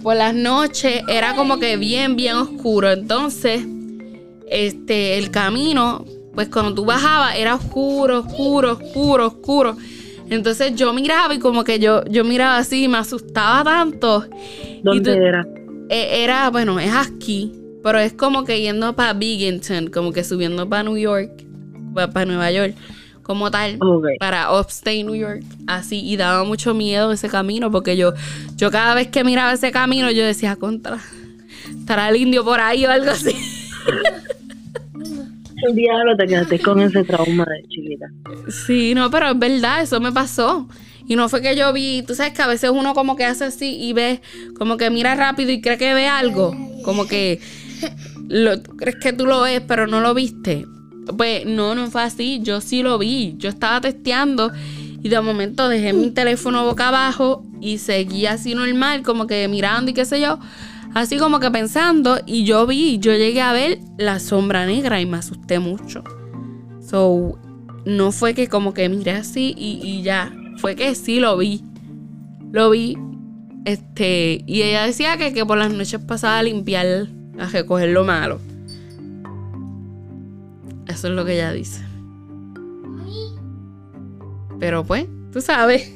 por 0.02 0.16
las 0.16 0.34
noches 0.34 1.04
era 1.08 1.36
como 1.36 1.60
que 1.60 1.78
bien, 1.78 2.16
bien 2.16 2.38
oscuro. 2.38 2.92
Entonces, 2.92 3.62
este, 4.50 5.20
el 5.20 5.30
camino, 5.30 6.06
pues 6.34 6.50
cuando 6.50 6.74
tú 6.74 6.86
bajabas 6.86 7.36
era 7.36 7.54
oscuro, 7.54 8.22
oscuro, 8.22 8.72
oscuro, 8.72 9.28
oscuro. 9.28 9.78
Entonces 10.30 10.76
yo 10.76 10.94
miraba 10.94 11.34
y 11.34 11.40
como 11.40 11.64
que 11.64 11.80
yo, 11.80 12.04
yo 12.06 12.24
miraba 12.24 12.58
así, 12.58 12.88
me 12.88 12.98
asustaba 12.98 13.64
tanto. 13.64 14.26
¿Dónde 14.84 15.14
era? 15.14 15.48
E, 15.90 16.24
era, 16.24 16.50
bueno, 16.50 16.80
es 16.80 16.92
aquí. 16.94 17.54
Pero 17.84 18.00
es 18.00 18.14
como 18.14 18.46
que 18.46 18.62
yendo 18.62 18.96
para 18.96 19.14
Binghamton, 19.14 19.88
como 19.88 20.14
que 20.14 20.24
subiendo 20.24 20.68
para 20.70 20.84
New 20.84 20.98
York, 20.98 21.44
para 21.94 22.26
Nueva 22.26 22.50
York, 22.50 22.76
como 23.24 23.52
tal, 23.52 23.78
para 24.20 24.58
Upstate 24.58 25.04
New 25.04 25.16
York, 25.16 25.44
así. 25.68 26.00
Y 26.00 26.16
daba 26.16 26.46
mucho 26.46 26.74
miedo 26.74 27.12
ese 27.12 27.28
camino, 27.28 27.72
porque 27.72 27.98
yo, 27.98 28.14
yo 28.56 28.72
cada 28.72 28.96
vez 28.96 29.10
que 29.10 29.26
miraba 29.26 29.52
ese 29.52 29.72
camino, 29.72 30.10
yo 30.12 30.26
decía, 30.26 30.56
contra, 30.56 30.98
estará 31.78 32.10
el 32.10 32.16
indio 32.16 32.46
por 32.46 32.62
ahí 32.62 32.86
o 32.86 32.90
algo 32.90 33.12
así. 33.12 33.36
El 35.68 35.76
diablo 35.76 36.16
te 36.18 36.26
quedaste 36.28 36.60
con 36.60 36.80
ese 36.82 37.04
trauma 37.04 37.46
de 37.46 37.68
chiquita. 37.70 38.08
Sí, 38.50 38.94
no, 38.94 39.10
pero 39.10 39.30
es 39.30 39.40
verdad, 39.40 39.82
eso 39.82 40.00
me 40.00 40.12
pasó. 40.12 40.68
Y 41.08 41.16
no 41.16 41.30
fue 41.30 41.42
que 41.42 41.56
yo 41.56 41.72
vi, 41.74 42.04
tú 42.06 42.16
sabes 42.16 42.34
que 42.34 42.42
a 42.42 42.48
veces 42.48 42.70
uno 42.70 42.94
como 42.94 43.16
que 43.16 43.26
hace 43.26 43.46
así 43.46 43.78
y 43.80 43.94
ve, 43.94 44.22
como 44.58 44.78
que 44.78 44.90
mira 44.90 45.16
rápido 45.16 45.52
y 45.52 45.62
cree 45.62 45.78
que 45.78 45.94
ve 45.94 46.08
algo. 46.08 46.56
Como 46.84 47.08
que 47.08 47.40
lo, 48.30 48.62
crees 48.62 48.98
que 48.98 49.14
tú 49.14 49.26
lo 49.26 49.42
ves, 49.42 49.62
pero 49.68 49.88
no 49.88 50.02
lo 50.02 50.14
viste. 50.14 50.66
Pues 51.18 51.46
no, 51.46 51.76
no 51.76 51.90
fue 51.92 52.04
así. 52.04 52.40
Yo 52.42 52.62
sí 52.62 52.84
lo 52.84 52.98
vi. 52.98 53.36
Yo 53.38 53.50
estaba 53.50 53.82
testeando 53.82 54.52
y 55.02 55.10
de 55.10 55.20
momento 55.20 55.68
dejé 55.68 55.92
mi 55.92 56.12
teléfono 56.12 56.66
boca 56.66 56.88
abajo 56.88 57.44
y 57.60 57.78
seguí 57.78 58.26
así 58.26 58.56
normal, 58.56 59.04
como 59.04 59.28
que 59.28 59.48
mirando 59.48 59.92
y 59.92 59.94
qué 59.94 60.06
sé 60.06 60.22
yo. 60.22 60.40
Así 60.94 61.18
como 61.18 61.40
que 61.40 61.50
pensando 61.50 62.20
y 62.26 62.46
yo 62.46 62.68
vi, 62.68 63.00
yo 63.00 63.14
llegué 63.14 63.42
a 63.42 63.52
ver 63.52 63.80
la 63.98 64.20
sombra 64.20 64.66
negra 64.66 65.02
y 65.02 65.06
me 65.06 65.18
asusté 65.18 65.60
mucho. 65.60 66.04
So, 66.82 67.40
no 67.86 68.12
fue 68.12 68.34
que 68.34 68.48
como 68.48 68.74
que 68.74 68.88
miré 68.90 69.12
así 69.12 69.56
y, 69.58 69.80
y 69.84 70.04
ya. 70.04 70.32
Fue 70.58 70.76
que 70.76 70.94
sí 70.94 71.20
lo 71.20 71.38
vi. 71.38 71.64
Lo 72.52 72.70
vi. 72.70 72.98
Este, 73.66 74.44
y 74.46 74.62
ella 74.62 74.84
decía 74.86 75.18
que, 75.18 75.34
que 75.34 75.46
por 75.46 75.58
las 75.58 75.74
noches 75.74 76.00
pasaba 76.02 76.40
a 76.40 76.44
limpiar 76.44 77.08
a 77.40 77.48
recoger 77.48 77.90
lo 77.90 78.04
malo. 78.04 78.40
Eso 80.88 81.08
es 81.08 81.14
lo 81.14 81.26
que 81.26 81.34
ella 81.34 81.52
dice. 81.52 81.82
Pero 84.60 84.84
pues, 84.84 85.08
tú 85.32 85.42
sabes, 85.42 85.92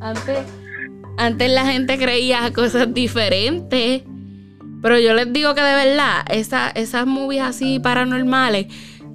antes, 0.00 0.38
antes 1.16 1.50
la 1.50 1.66
gente 1.66 1.98
creía 1.98 2.52
cosas 2.52 2.92
diferentes. 2.92 4.02
Pero 4.84 4.98
yo 4.98 5.14
les 5.14 5.32
digo 5.32 5.54
que 5.54 5.62
de 5.62 5.74
verdad, 5.86 6.26
esas 6.28 7.06
movies 7.06 7.40
así 7.40 7.78
paranormales, 7.78 8.66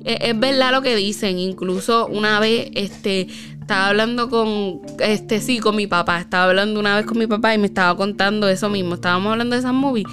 es, 0.03 0.17
es, 0.19 0.39
verdad 0.39 0.71
lo 0.71 0.81
que 0.81 0.95
dicen. 0.95 1.37
Incluso 1.37 2.07
una 2.07 2.39
vez, 2.39 2.71
este, 2.73 3.27
estaba 3.61 3.89
hablando 3.89 4.31
con, 4.31 4.81
este, 4.97 5.39
sí, 5.39 5.59
con 5.59 5.75
mi 5.75 5.85
papá. 5.85 6.19
Estaba 6.21 6.45
hablando 6.45 6.79
una 6.79 6.95
vez 6.95 7.05
con 7.05 7.19
mi 7.19 7.27
papá 7.27 7.53
y 7.53 7.59
me 7.59 7.67
estaba 7.67 7.95
contando 7.95 8.49
eso 8.49 8.67
mismo. 8.67 8.95
Estábamos 8.95 9.31
hablando 9.31 9.55
de 9.55 9.59
esas 9.59 9.75
movies. 9.75 10.07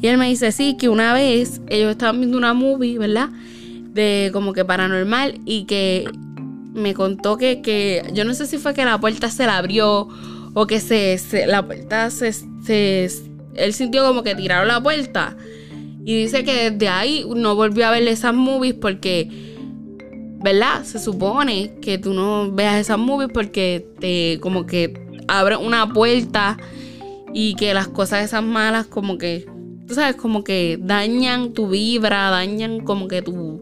Y 0.00 0.06
él 0.06 0.16
me 0.16 0.28
dice, 0.30 0.50
sí, 0.50 0.78
que 0.78 0.88
una 0.88 1.12
vez 1.12 1.60
ellos 1.68 1.90
estaban 1.90 2.18
viendo 2.18 2.38
una 2.38 2.54
movie, 2.54 2.96
¿verdad? 2.96 3.28
De 3.92 4.30
como 4.32 4.54
que 4.54 4.64
paranormal 4.64 5.42
y 5.44 5.64
que 5.64 6.10
me 6.72 6.94
contó 6.94 7.36
que, 7.36 7.60
que 7.60 8.02
yo 8.14 8.24
no 8.24 8.32
sé 8.32 8.46
si 8.46 8.56
fue 8.56 8.72
que 8.72 8.86
la 8.86 8.98
puerta 8.98 9.28
se 9.28 9.44
la 9.44 9.58
abrió 9.58 10.08
o 10.54 10.66
que 10.66 10.80
se, 10.80 11.20
la 11.46 11.66
puerta 11.66 12.08
se, 12.08 12.32
se, 12.32 13.10
él 13.54 13.72
sintió 13.72 14.04
como 14.04 14.22
que 14.22 14.34
tiraron 14.34 14.68
la 14.68 14.82
puerta. 14.82 15.36
Y 16.04 16.22
dice 16.22 16.44
que 16.44 16.70
desde 16.70 16.88
ahí 16.88 17.24
no 17.34 17.54
volvió 17.54 17.86
a 17.86 17.90
ver 17.90 18.06
esas 18.08 18.34
movies 18.34 18.74
porque, 18.74 19.28
¿verdad? 20.40 20.84
Se 20.84 20.98
supone 20.98 21.74
que 21.80 21.98
tú 21.98 22.12
no 22.12 22.50
veas 22.50 22.80
esas 22.80 22.98
movies 22.98 23.30
porque 23.32 23.86
te 24.00 24.40
como 24.40 24.66
que 24.66 25.00
abre 25.28 25.56
una 25.56 25.92
puerta 25.92 26.56
y 27.32 27.54
que 27.54 27.72
las 27.72 27.88
cosas 27.88 28.24
esas 28.24 28.42
malas 28.42 28.86
como 28.86 29.16
que 29.16 29.46
tú 29.86 29.94
sabes, 29.94 30.16
como 30.16 30.42
que 30.42 30.78
dañan 30.80 31.52
tu 31.52 31.68
vibra, 31.68 32.30
dañan 32.30 32.80
como 32.80 33.08
que 33.08 33.22
tu, 33.22 33.60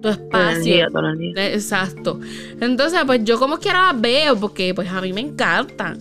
tu 0.00 0.08
espacio. 0.08 0.88
Exacto. 1.36 2.20
Entonces, 2.60 3.00
pues 3.06 3.24
yo 3.24 3.38
como 3.38 3.58
quiera 3.58 3.92
las 3.92 4.00
veo 4.00 4.36
porque 4.36 4.74
pues 4.74 4.88
a 4.88 5.00
mí 5.00 5.12
me 5.12 5.20
encantan. 5.22 5.98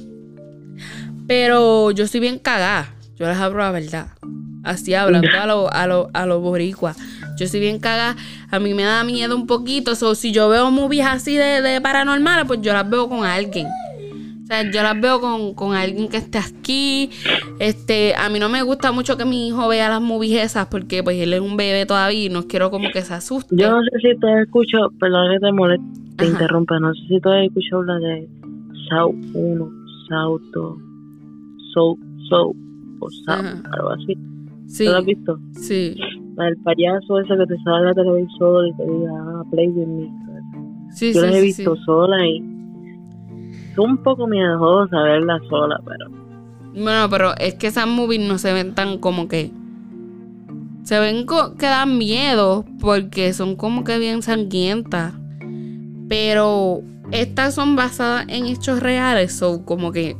Pero 1.27 1.91
yo 1.91 2.07
soy 2.07 2.19
bien 2.19 2.39
cagada. 2.39 2.93
Yo 3.19 3.27
les 3.27 3.37
hablo 3.37 3.59
la 3.59 3.71
verdad. 3.71 4.07
Así 4.63 4.93
hablando 4.93 5.27
a 5.37 5.45
los 5.45 5.69
a 5.71 5.87
lo, 5.87 6.09
a 6.13 6.25
lo 6.25 6.39
boricuas. 6.39 6.97
Yo 7.37 7.47
soy 7.47 7.59
bien 7.59 7.79
cagada. 7.79 8.15
A 8.49 8.59
mí 8.59 8.73
me 8.73 8.83
da 8.83 9.03
miedo 9.03 9.35
un 9.35 9.45
poquito. 9.45 9.95
So, 9.95 10.15
si 10.15 10.31
yo 10.31 10.47
veo 10.47 10.71
movies 10.71 11.05
así 11.05 11.35
de, 11.35 11.61
de 11.61 11.81
paranormales, 11.81 12.45
pues 12.45 12.61
yo 12.61 12.71
las 12.71 12.89
veo 12.89 13.09
con 13.09 13.25
alguien. 13.25 13.67
sea, 14.47 14.63
yo 14.71 14.83
las 14.83 14.99
veo 14.99 15.19
con, 15.19 15.53
con, 15.53 15.75
alguien 15.75 16.07
que 16.07 16.15
esté 16.17 16.37
aquí. 16.37 17.09
Este, 17.59 18.15
a 18.15 18.29
mí 18.29 18.39
no 18.39 18.47
me 18.47 18.61
gusta 18.63 18.93
mucho 18.93 19.17
que 19.17 19.25
mi 19.25 19.49
hijo 19.49 19.67
vea 19.67 19.89
las 19.89 20.01
movies 20.01 20.41
esas 20.41 20.67
porque 20.67 21.03
pues 21.03 21.17
él 21.17 21.33
es 21.33 21.41
un 21.41 21.57
bebé 21.57 21.85
todavía 21.85 22.25
y 22.25 22.29
no 22.29 22.47
quiero 22.47 22.71
como 22.71 22.89
que 22.89 23.01
se 23.01 23.13
asuste. 23.13 23.53
Yo 23.55 23.69
no 23.69 23.81
sé 23.83 23.99
si 24.01 24.17
tú 24.17 24.27
has 24.27 24.43
escuchado, 24.43 24.91
perdón 24.97 25.33
que 25.33 25.39
te 25.39 25.51
moleste, 25.51 25.85
te 26.17 26.25
interrumpa, 26.25 26.79
no 26.79 26.93
sé 26.93 27.01
si 27.07 27.15
has 27.17 27.45
escuchado 27.45 27.83
la 27.83 27.99
de 27.99 28.29
Sau 28.89 29.13
1, 29.33 29.71
Sau 30.07 30.39
2, 30.53 30.77
Sau, 31.73 31.97
Sau 32.29 32.68
o 32.99 33.09
Sau, 33.25 33.43
algo 33.73 33.89
así. 33.91 34.17
Sí. 34.67 34.85
¿Tú 34.85 34.91
lo 34.91 34.97
has 34.97 35.05
visto? 35.05 35.39
Sí. 35.53 35.95
El 36.37 36.57
payaso 36.63 37.19
ese 37.19 37.35
que 37.35 37.45
te 37.45 37.57
sale 37.63 37.79
en 37.79 37.85
la 37.85 37.93
televisor 37.93 38.67
y 38.67 38.73
te 38.75 38.83
diga, 38.83 39.11
ah, 39.13 39.43
play 39.51 39.67
with 39.69 39.87
me. 39.87 40.11
Sí, 40.91 41.13
Yo 41.13 41.21
las 41.21 41.35
he 41.35 41.41
visto 41.41 41.75
sola 41.85 42.25
y 42.25 42.39
un 43.77 43.97
poco 43.97 44.27
miedosa 44.27 45.01
verla 45.01 45.39
sola, 45.49 45.79
pero. 45.85 46.09
Bueno, 46.73 47.07
pero 47.09 47.35
es 47.37 47.55
que 47.55 47.67
esas 47.67 47.87
movies 47.87 48.27
no 48.27 48.37
se 48.37 48.53
ven 48.53 48.75
tan 48.75 48.97
como 48.99 49.27
que. 49.27 49.51
Se 50.83 50.99
ven 50.99 51.25
que 51.57 51.65
dan 51.65 51.97
miedo 51.97 52.65
porque 52.79 53.33
son 53.33 53.55
como 53.55 53.83
que 53.83 53.99
bien 53.99 54.21
sangrientas. 54.21 55.13
Pero 56.07 56.81
estas 57.11 57.53
son 57.53 57.75
basadas 57.75 58.25
en 58.29 58.45
hechos 58.45 58.79
reales, 58.79 59.33
son 59.33 59.63
como 59.63 59.91
que. 59.91 60.17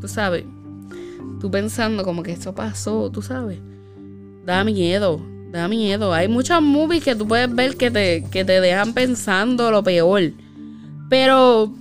Tú 0.00 0.08
sabes. 0.08 0.44
Tú 1.40 1.50
pensando 1.50 2.04
como 2.04 2.22
que 2.22 2.32
eso 2.32 2.54
pasó, 2.54 3.10
tú 3.10 3.22
sabes. 3.22 3.58
Da 4.44 4.64
miedo, 4.64 5.20
da 5.52 5.68
miedo. 5.68 6.12
Hay 6.12 6.28
muchas 6.28 6.62
movies 6.62 7.04
que 7.04 7.14
tú 7.14 7.26
puedes 7.26 7.54
ver 7.54 7.76
que 7.76 7.90
te, 7.90 8.24
que 8.30 8.44
te 8.44 8.60
dejan 8.60 8.92
pensando 8.92 9.70
lo 9.70 9.82
peor. 9.82 10.32
Pero 11.08 11.72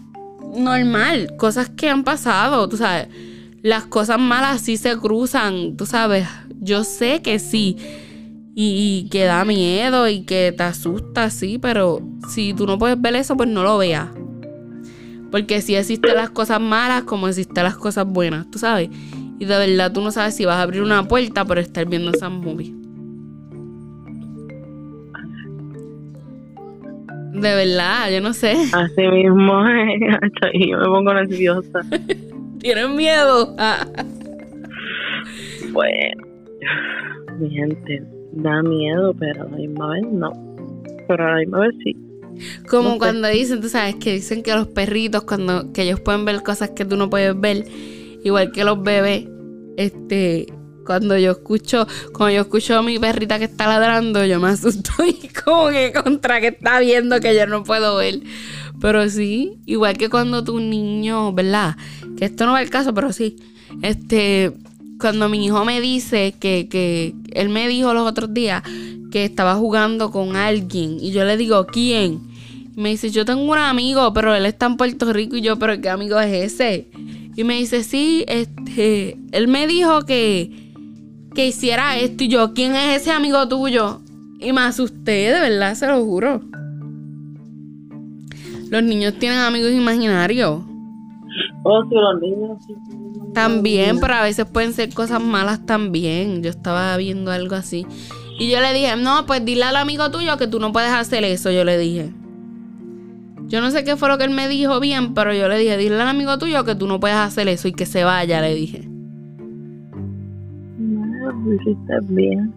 normal, 0.55 1.35
cosas 1.37 1.69
que 1.69 1.89
han 1.89 2.03
pasado, 2.03 2.67
tú 2.69 2.77
sabes. 2.77 3.07
Las 3.61 3.85
cosas 3.85 4.19
malas 4.19 4.61
sí 4.61 4.77
se 4.77 4.97
cruzan, 4.97 5.75
tú 5.75 5.85
sabes. 5.85 6.27
Yo 6.59 6.83
sé 6.83 7.21
que 7.21 7.39
sí. 7.39 7.77
Y, 8.59 9.07
que 9.11 9.25
da 9.25 9.45
miedo 9.45 10.07
y 10.07 10.21
que 10.21 10.51
te 10.51 10.63
asusta, 10.63 11.29
sí, 11.29 11.59
pero 11.59 12.01
si 12.27 12.55
tú 12.55 12.65
no 12.65 12.79
puedes 12.79 12.99
ver 12.99 13.15
eso, 13.15 13.37
pues 13.37 13.47
no 13.47 13.61
lo 13.61 13.77
veas. 13.77 14.09
Porque 15.29 15.61
sí 15.61 15.75
existen 15.75 16.15
las 16.15 16.31
cosas 16.31 16.59
malas 16.59 17.03
como 17.03 17.27
existen 17.27 17.63
las 17.63 17.77
cosas 17.77 18.07
buenas, 18.07 18.49
tú 18.49 18.57
sabes. 18.57 18.89
Y 19.39 19.45
de 19.45 19.57
verdad 19.57 19.91
tú 19.91 20.01
no 20.01 20.11
sabes 20.11 20.35
si 20.35 20.45
vas 20.45 20.55
a 20.55 20.63
abrir 20.63 20.81
una 20.81 21.07
puerta 21.07 21.45
por 21.45 21.59
estar 21.59 21.85
viendo 21.85 22.11
esas 22.11 22.31
movies. 22.31 22.73
De 27.33 27.53
verdad, 27.53 28.09
yo 28.11 28.19
no 28.19 28.33
sé. 28.33 28.53
Así 28.73 29.07
mismo, 29.07 29.63
yo 30.53 30.77
me 30.79 30.85
pongo 30.85 31.13
nerviosa. 31.13 31.81
¿Tienes 32.59 32.89
miedo? 32.89 33.55
bueno, 35.71 36.23
mi 37.39 37.49
gente, 37.51 38.03
da 38.31 38.63
miedo, 38.63 39.13
pero 39.19 39.43
a 39.43 39.49
la 39.49 39.57
misma 39.57 39.89
vez 39.91 40.05
no. 40.11 40.31
Pero 41.07 41.27
a 41.27 41.31
la 41.31 41.37
misma 41.37 41.59
vez 41.59 41.75
sí. 41.83 41.95
Como 42.67 42.97
cuando 42.97 43.27
dicen, 43.27 43.61
tú 43.61 43.69
sabes, 43.69 43.95
que 43.95 44.13
dicen 44.13 44.41
que 44.41 44.53
los 44.53 44.67
perritos, 44.67 45.23
cuando 45.23 45.71
que 45.73 45.83
ellos 45.83 45.99
pueden 45.99 46.25
ver 46.25 46.41
cosas 46.43 46.71
que 46.71 46.85
tú 46.85 46.95
no 46.95 47.09
puedes 47.09 47.39
ver, 47.39 47.65
igual 48.27 48.51
que 48.51 48.63
los 48.63 48.81
bebés, 48.81 49.25
este, 49.77 50.47
cuando 50.85 51.17
yo 51.17 51.31
escucho, 51.31 51.87
cuando 52.13 52.35
yo 52.35 52.41
escucho 52.41 52.77
a 52.77 52.81
mi 52.81 52.97
perrita 52.99 53.39
que 53.39 53.45
está 53.45 53.67
ladrando, 53.67 54.25
yo 54.25 54.39
me 54.39 54.49
asusto 54.49 54.91
y 55.05 55.27
como 55.29 55.69
que 55.69 55.93
contra 55.93 56.39
que 56.39 56.47
está 56.47 56.79
viendo 56.79 57.19
que 57.19 57.35
yo 57.35 57.45
no 57.47 57.63
puedo 57.63 57.97
ver. 57.97 58.21
Pero 58.79 59.09
sí, 59.09 59.57
igual 59.65 59.97
que 59.97 60.09
cuando 60.09 60.43
tu 60.43 60.59
niño, 60.59 61.33
¿verdad? 61.33 61.75
Que 62.17 62.25
esto 62.25 62.45
no 62.45 62.53
va 62.53 62.61
el 62.61 62.69
caso, 62.69 62.93
pero 62.93 63.11
sí. 63.11 63.37
Este, 63.81 64.53
cuando 64.99 65.29
mi 65.29 65.45
hijo 65.45 65.65
me 65.65 65.81
dice 65.81 66.35
que, 66.39 66.67
que 66.69 67.15
él 67.33 67.49
me 67.49 67.67
dijo 67.67 67.93
los 67.93 68.07
otros 68.07 68.33
días 68.33 68.63
que 69.11 69.25
estaba 69.25 69.55
jugando 69.55 70.11
con 70.11 70.35
alguien 70.35 70.97
y 70.99 71.11
yo 71.11 71.25
le 71.25 71.37
digo, 71.37 71.65
¿quién? 71.67 72.27
me 72.77 72.89
dice, 72.89 73.09
yo 73.09 73.25
tengo 73.25 73.41
un 73.41 73.57
amigo, 73.57 74.13
pero 74.13 74.35
él 74.35 74.45
está 74.45 74.67
en 74.67 74.77
Puerto 74.77 75.11
Rico 75.11 75.35
y 75.35 75.41
yo, 75.41 75.57
pero 75.57 75.81
¿qué 75.81 75.89
amigo 75.89 76.19
es 76.19 76.53
ese? 76.53 76.87
Y 77.37 77.43
me 77.43 77.53
dice, 77.53 77.83
sí, 77.83 78.25
este, 78.27 79.15
él 79.31 79.47
me 79.47 79.67
dijo 79.67 80.01
que, 80.01 80.73
que 81.35 81.45
hiciera 81.45 81.95
esto. 81.95 82.23
Y 82.23 82.29
yo, 82.29 82.55
¿quién 82.55 82.75
es 82.75 83.03
ese 83.03 83.11
amigo 83.11 83.47
tuyo? 83.47 84.01
Y 84.39 84.53
me 84.53 84.61
asusté, 84.61 85.31
de 85.31 85.39
verdad, 85.39 85.75
se 85.75 85.85
lo 85.85 86.03
juro. 86.03 86.41
Los 88.71 88.81
niños 88.81 89.13
tienen 89.19 89.37
amigos 89.37 89.71
imaginarios. 89.71 90.63
Oh, 91.61 91.83
sí, 91.83 91.93
los 91.93 92.19
niños 92.21 92.57
También, 93.35 93.99
pero 93.99 94.15
a 94.15 94.23
veces 94.23 94.47
pueden 94.47 94.73
ser 94.73 94.91
cosas 94.91 95.21
malas 95.21 95.63
también. 95.63 96.41
Yo 96.41 96.49
estaba 96.49 96.97
viendo 96.97 97.31
algo 97.31 97.53
así. 97.53 97.85
Y 98.39 98.49
yo 98.49 98.59
le 98.61 98.73
dije, 98.73 98.95
no, 98.95 99.27
pues 99.27 99.45
dile 99.45 99.65
al 99.65 99.75
amigo 99.75 100.09
tuyo 100.09 100.37
que 100.37 100.47
tú 100.47 100.59
no 100.59 100.71
puedes 100.71 100.91
hacer 100.91 101.23
eso, 101.23 101.51
yo 101.51 101.63
le 101.63 101.77
dije. 101.77 102.11
Yo 103.47 103.61
no 103.61 103.71
sé 103.71 103.83
qué 103.83 103.95
fue 103.95 104.09
lo 104.09 104.17
que 104.17 104.25
él 104.25 104.31
me 104.31 104.47
dijo 104.47 104.79
bien, 104.79 105.13
pero 105.13 105.33
yo 105.33 105.47
le 105.47 105.57
dije, 105.57 105.77
dile 105.77 105.95
al 105.95 106.07
amigo 106.07 106.37
tuyo 106.37 106.63
que 106.65 106.75
tú 106.75 106.87
no 106.87 106.99
puedes 106.99 107.17
hacer 107.17 107.47
eso 107.47 107.67
y 107.67 107.73
que 107.73 107.85
se 107.85 108.03
vaya, 108.03 108.41
le 108.41 108.53
dije 108.53 108.87
bien. 112.09 112.53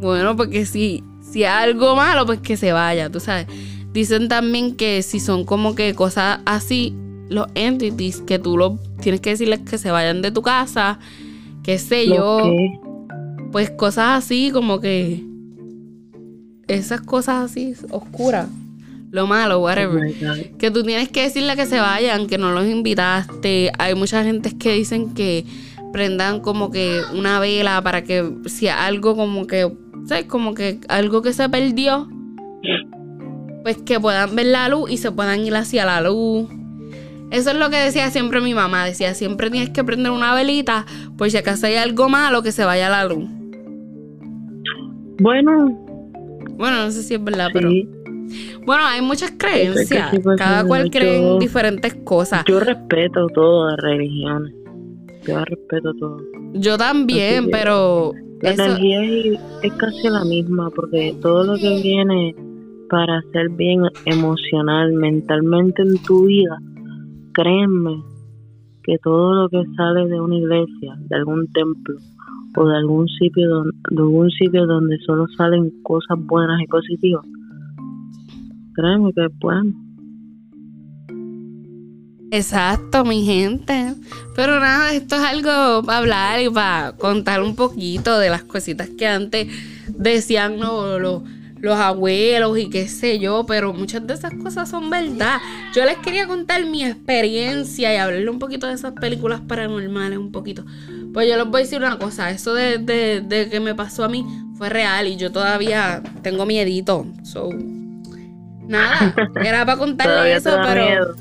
Bueno, 0.00 0.36
porque 0.36 0.66
si, 0.66 1.02
si 1.20 1.44
hay 1.44 1.70
algo 1.70 1.96
malo, 1.96 2.26
pues 2.26 2.40
que 2.40 2.56
se 2.56 2.72
vaya, 2.72 3.10
tú 3.10 3.20
sabes. 3.20 3.46
Dicen 3.92 4.28
también 4.28 4.76
que 4.76 5.02
si 5.02 5.20
son 5.20 5.44
como 5.44 5.74
que 5.74 5.94
cosas 5.94 6.40
así, 6.46 6.94
los 7.28 7.48
entities, 7.54 8.22
que 8.22 8.38
tú 8.38 8.56
lo 8.56 8.78
tienes 9.00 9.20
que 9.20 9.30
decirles 9.30 9.60
que 9.60 9.78
se 9.78 9.90
vayan 9.90 10.22
de 10.22 10.30
tu 10.30 10.42
casa, 10.42 10.98
qué 11.62 11.78
sé 11.78 12.06
yo. 12.06 12.42
Pues 13.52 13.70
cosas 13.70 14.24
así, 14.24 14.50
como 14.52 14.80
que. 14.80 15.24
Esas 16.68 17.00
cosas 17.00 17.50
así 17.50 17.74
oscuras. 17.90 18.46
Lo 19.10 19.26
malo, 19.26 19.60
whatever. 19.60 20.12
Oh 20.22 20.58
que 20.58 20.70
tú 20.70 20.84
tienes 20.84 21.08
que 21.08 21.22
decirle 21.22 21.56
que 21.56 21.66
se 21.66 21.80
vayan, 21.80 22.26
que 22.26 22.38
no 22.38 22.52
los 22.52 22.66
invitaste. 22.66 23.72
Hay 23.78 23.94
mucha 23.94 24.22
gente 24.22 24.56
que 24.56 24.72
dicen 24.72 25.14
que 25.14 25.44
prendan 25.92 26.40
como 26.40 26.70
que 26.70 27.00
una 27.14 27.40
vela 27.40 27.82
para 27.82 28.02
que 28.02 28.30
si 28.46 28.68
algo 28.68 29.16
como 29.16 29.46
que, 29.46 29.72
¿sabes? 30.06 30.26
Como 30.26 30.54
que 30.54 30.78
algo 30.88 31.22
que 31.22 31.32
se 31.32 31.48
perdió, 31.48 32.08
pues 33.64 33.78
que 33.78 33.98
puedan 33.98 34.36
ver 34.36 34.46
la 34.46 34.68
luz 34.68 34.90
y 34.90 34.96
se 34.96 35.10
puedan 35.10 35.40
ir 35.40 35.54
hacia 35.56 35.84
la 35.84 36.00
luz. 36.00 36.48
Eso 37.32 37.50
es 37.50 37.56
lo 37.56 37.70
que 37.70 37.76
decía 37.76 38.10
siempre 38.10 38.40
mi 38.40 38.54
mamá. 38.54 38.84
Decía, 38.84 39.14
siempre 39.14 39.50
tienes 39.50 39.70
que 39.70 39.82
prender 39.84 40.12
una 40.12 40.34
velita 40.34 40.86
por 41.16 41.30
si 41.30 41.36
acaso 41.36 41.66
hay 41.66 41.76
algo 41.76 42.08
malo 42.08 42.42
que 42.42 42.52
se 42.52 42.64
vaya 42.64 42.86
a 42.86 42.90
la 42.90 43.04
luz. 43.04 43.28
Bueno. 45.18 45.86
Bueno, 46.56 46.84
no 46.84 46.90
sé 46.90 47.02
si 47.02 47.14
es 47.14 47.24
verdad, 47.24 47.48
pero... 47.52 47.70
Bueno, 48.64 48.84
hay 48.84 49.02
muchas 49.02 49.32
creencias. 49.36 50.10
Cada 50.36 50.64
cual 50.64 50.90
cree 50.90 51.16
en 51.16 51.38
diferentes 51.38 51.94
cosas. 52.04 52.44
Yo 52.46 52.60
respeto 52.60 53.26
todas 53.28 53.72
las 53.72 53.80
religiones 53.80 54.54
yo 55.26 55.44
respeto 55.44 55.92
todo. 55.94 56.18
Yo 56.54 56.76
también, 56.76 57.48
pero... 57.50 58.12
La 58.42 58.52
energía 58.52 59.02
es, 59.62 59.72
casi 59.74 60.08
la 60.08 60.24
misma, 60.24 60.70
porque 60.70 61.14
todo 61.20 61.44
lo 61.44 61.56
que 61.58 61.82
viene 61.82 62.34
para 62.88 63.18
hacer 63.18 63.50
bien 63.50 63.82
emocional, 64.06 64.94
mentalmente 64.94 65.82
en 65.82 65.98
tu 66.04 66.24
vida, 66.24 66.58
créeme 67.34 68.02
que 68.82 68.96
todo 69.04 69.42
lo 69.42 69.48
que 69.50 69.62
sale 69.76 70.06
de 70.06 70.18
una 70.18 70.36
iglesia, 70.36 70.96
de 70.98 71.16
algún 71.16 71.52
templo 71.52 71.96
o 72.56 72.66
de 72.66 72.76
algún 72.78 73.06
sitio 73.08 73.46
donde, 73.46 73.76
de 73.90 74.00
algún 74.00 74.30
sitio 74.30 74.66
donde 74.66 74.96
solo 75.00 75.26
salen 75.36 75.70
cosas 75.82 76.18
buenas 76.20 76.62
y 76.62 76.66
positivas, 76.66 77.26
que 79.14 79.24
es. 79.24 79.90
Exacto, 82.32 83.04
mi 83.04 83.24
gente. 83.24 83.94
Pero 84.36 84.60
nada, 84.60 84.92
esto 84.92 85.16
es 85.16 85.22
algo 85.22 85.82
para 85.82 85.98
hablar 85.98 86.40
y 86.40 86.48
para 86.48 86.92
contar 86.92 87.42
un 87.42 87.56
poquito 87.56 88.18
de 88.18 88.30
las 88.30 88.44
cositas 88.44 88.88
que 88.88 89.06
antes 89.06 89.48
decían 89.88 90.60
los, 90.60 91.22
los 91.60 91.76
abuelos 91.76 92.56
y 92.56 92.70
qué 92.70 92.86
sé 92.86 93.18
yo, 93.18 93.44
pero 93.46 93.72
muchas 93.72 94.06
de 94.06 94.14
esas 94.14 94.32
cosas 94.34 94.70
son 94.70 94.90
verdad. 94.90 95.38
Yo 95.74 95.84
les 95.84 95.98
quería 95.98 96.28
contar 96.28 96.64
mi 96.66 96.84
experiencia 96.84 97.92
y 97.92 97.96
hablarle 97.96 98.30
un 98.30 98.38
poquito 98.38 98.68
de 98.68 98.74
esas 98.74 98.92
películas 98.92 99.40
paranormales, 99.40 100.18
un 100.18 100.30
poquito. 100.30 100.64
Pues 101.12 101.28
yo 101.28 101.36
les 101.36 101.46
voy 101.46 101.62
a 101.62 101.64
decir 101.64 101.78
una 101.78 101.98
cosa, 101.98 102.30
eso 102.30 102.54
de, 102.54 102.78
de, 102.78 103.48
que 103.50 103.58
me 103.58 103.74
pasó 103.74 104.04
a 104.04 104.08
mí 104.08 104.24
fue 104.56 104.68
real 104.68 105.08
y 105.08 105.16
yo 105.16 105.32
todavía 105.32 106.00
tengo 106.22 106.46
miedito. 106.46 107.06
So, 107.24 107.50
nada, 108.70 109.14
era 109.44 109.66
para 109.66 109.78
contarle 109.78 110.34
eso, 110.34 110.58
pero... 110.66 111.14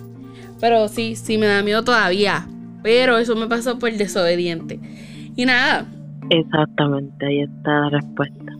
Pero 0.59 0.87
sí, 0.89 1.15
sí 1.15 1.37
me 1.37 1.47
da 1.47 1.63
miedo 1.63 1.83
todavía. 1.83 2.45
Pero 2.83 3.17
eso 3.17 3.35
me 3.35 3.47
pasó 3.47 3.79
por 3.79 3.91
desobediente. 3.93 4.79
Y 5.35 5.45
nada. 5.45 5.85
Exactamente, 6.29 7.25
ahí 7.25 7.41
está 7.41 7.71
la 7.81 7.89
respuesta. 7.89 8.53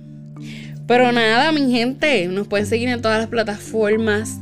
Pero 0.88 1.12
nada, 1.12 1.52
mi 1.52 1.72
gente, 1.72 2.28
nos 2.28 2.48
pueden 2.48 2.66
seguir 2.66 2.90
en 2.90 3.02
todas 3.02 3.20
las 3.20 3.28
plataformas 3.28 4.40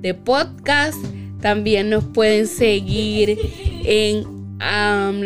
de 0.00 0.14
podcast. 0.14 0.98
También 1.40 1.90
nos 1.90 2.04
pueden 2.04 2.46
seguir 2.46 3.38
en 3.84 4.36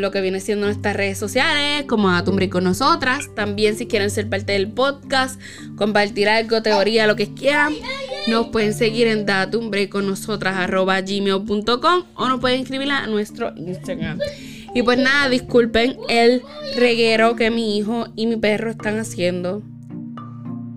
lo 0.01 0.11
que 0.11 0.21
viene 0.21 0.41
siendo 0.41 0.67
nuestras 0.67 0.97
redes 0.97 1.19
sociales, 1.19 1.85
como 1.87 2.11
a 2.11 2.25
Tumbre 2.25 2.49
con 2.51 2.65
nosotras. 2.65 3.31
También 3.35 3.77
si 3.77 3.87
quieren 3.87 4.11
ser 4.11 4.29
parte 4.29 4.53
del 4.53 4.69
podcast, 4.69 5.41
compartir 5.77 6.29
algo, 6.29 6.63
teoría, 6.63 7.07
lo 7.07 7.17
que 7.17 7.33
quieran, 7.33 7.73
nos 8.29 8.49
pueden 8.49 8.75
seguir 8.75 9.07
en 9.07 9.27
nosotras 10.07 10.57
arroba 10.57 11.01
gmail.com 11.01 12.05
o 12.15 12.29
nos 12.29 12.41
pueden 12.41 12.61
escribir 12.61 12.91
a 12.91 13.07
nuestro 13.07 13.53
Instagram. 13.57 14.19
Y 14.75 14.83
pues 14.83 14.99
nada, 14.99 15.29
disculpen 15.29 15.97
el 16.09 16.43
reguero 16.77 17.35
que 17.37 17.51
mi 17.51 17.77
hijo 17.77 18.07
y 18.15 18.27
mi 18.27 18.37
perro 18.37 18.71
están 18.71 18.99
haciendo. 18.99 19.63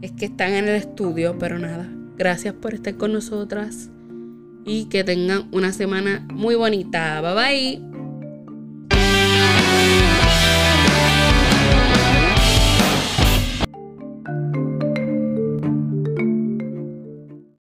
Es 0.01 0.12
que 0.12 0.25
están 0.25 0.53
en 0.53 0.67
el 0.67 0.75
estudio, 0.75 1.38
pero 1.38 1.60
nada. 1.60 1.89
Gracias 2.17 2.53
por 2.53 2.73
estar 2.73 2.97
con 2.97 3.13
nosotras 3.13 3.89
y 4.65 4.86
que 4.86 5.03
tengan 5.03 5.47
una 5.51 5.73
semana 5.73 6.25
muy 6.32 6.56
bonita. 6.56 7.21
Bye 7.21 7.79
bye. 7.79 7.92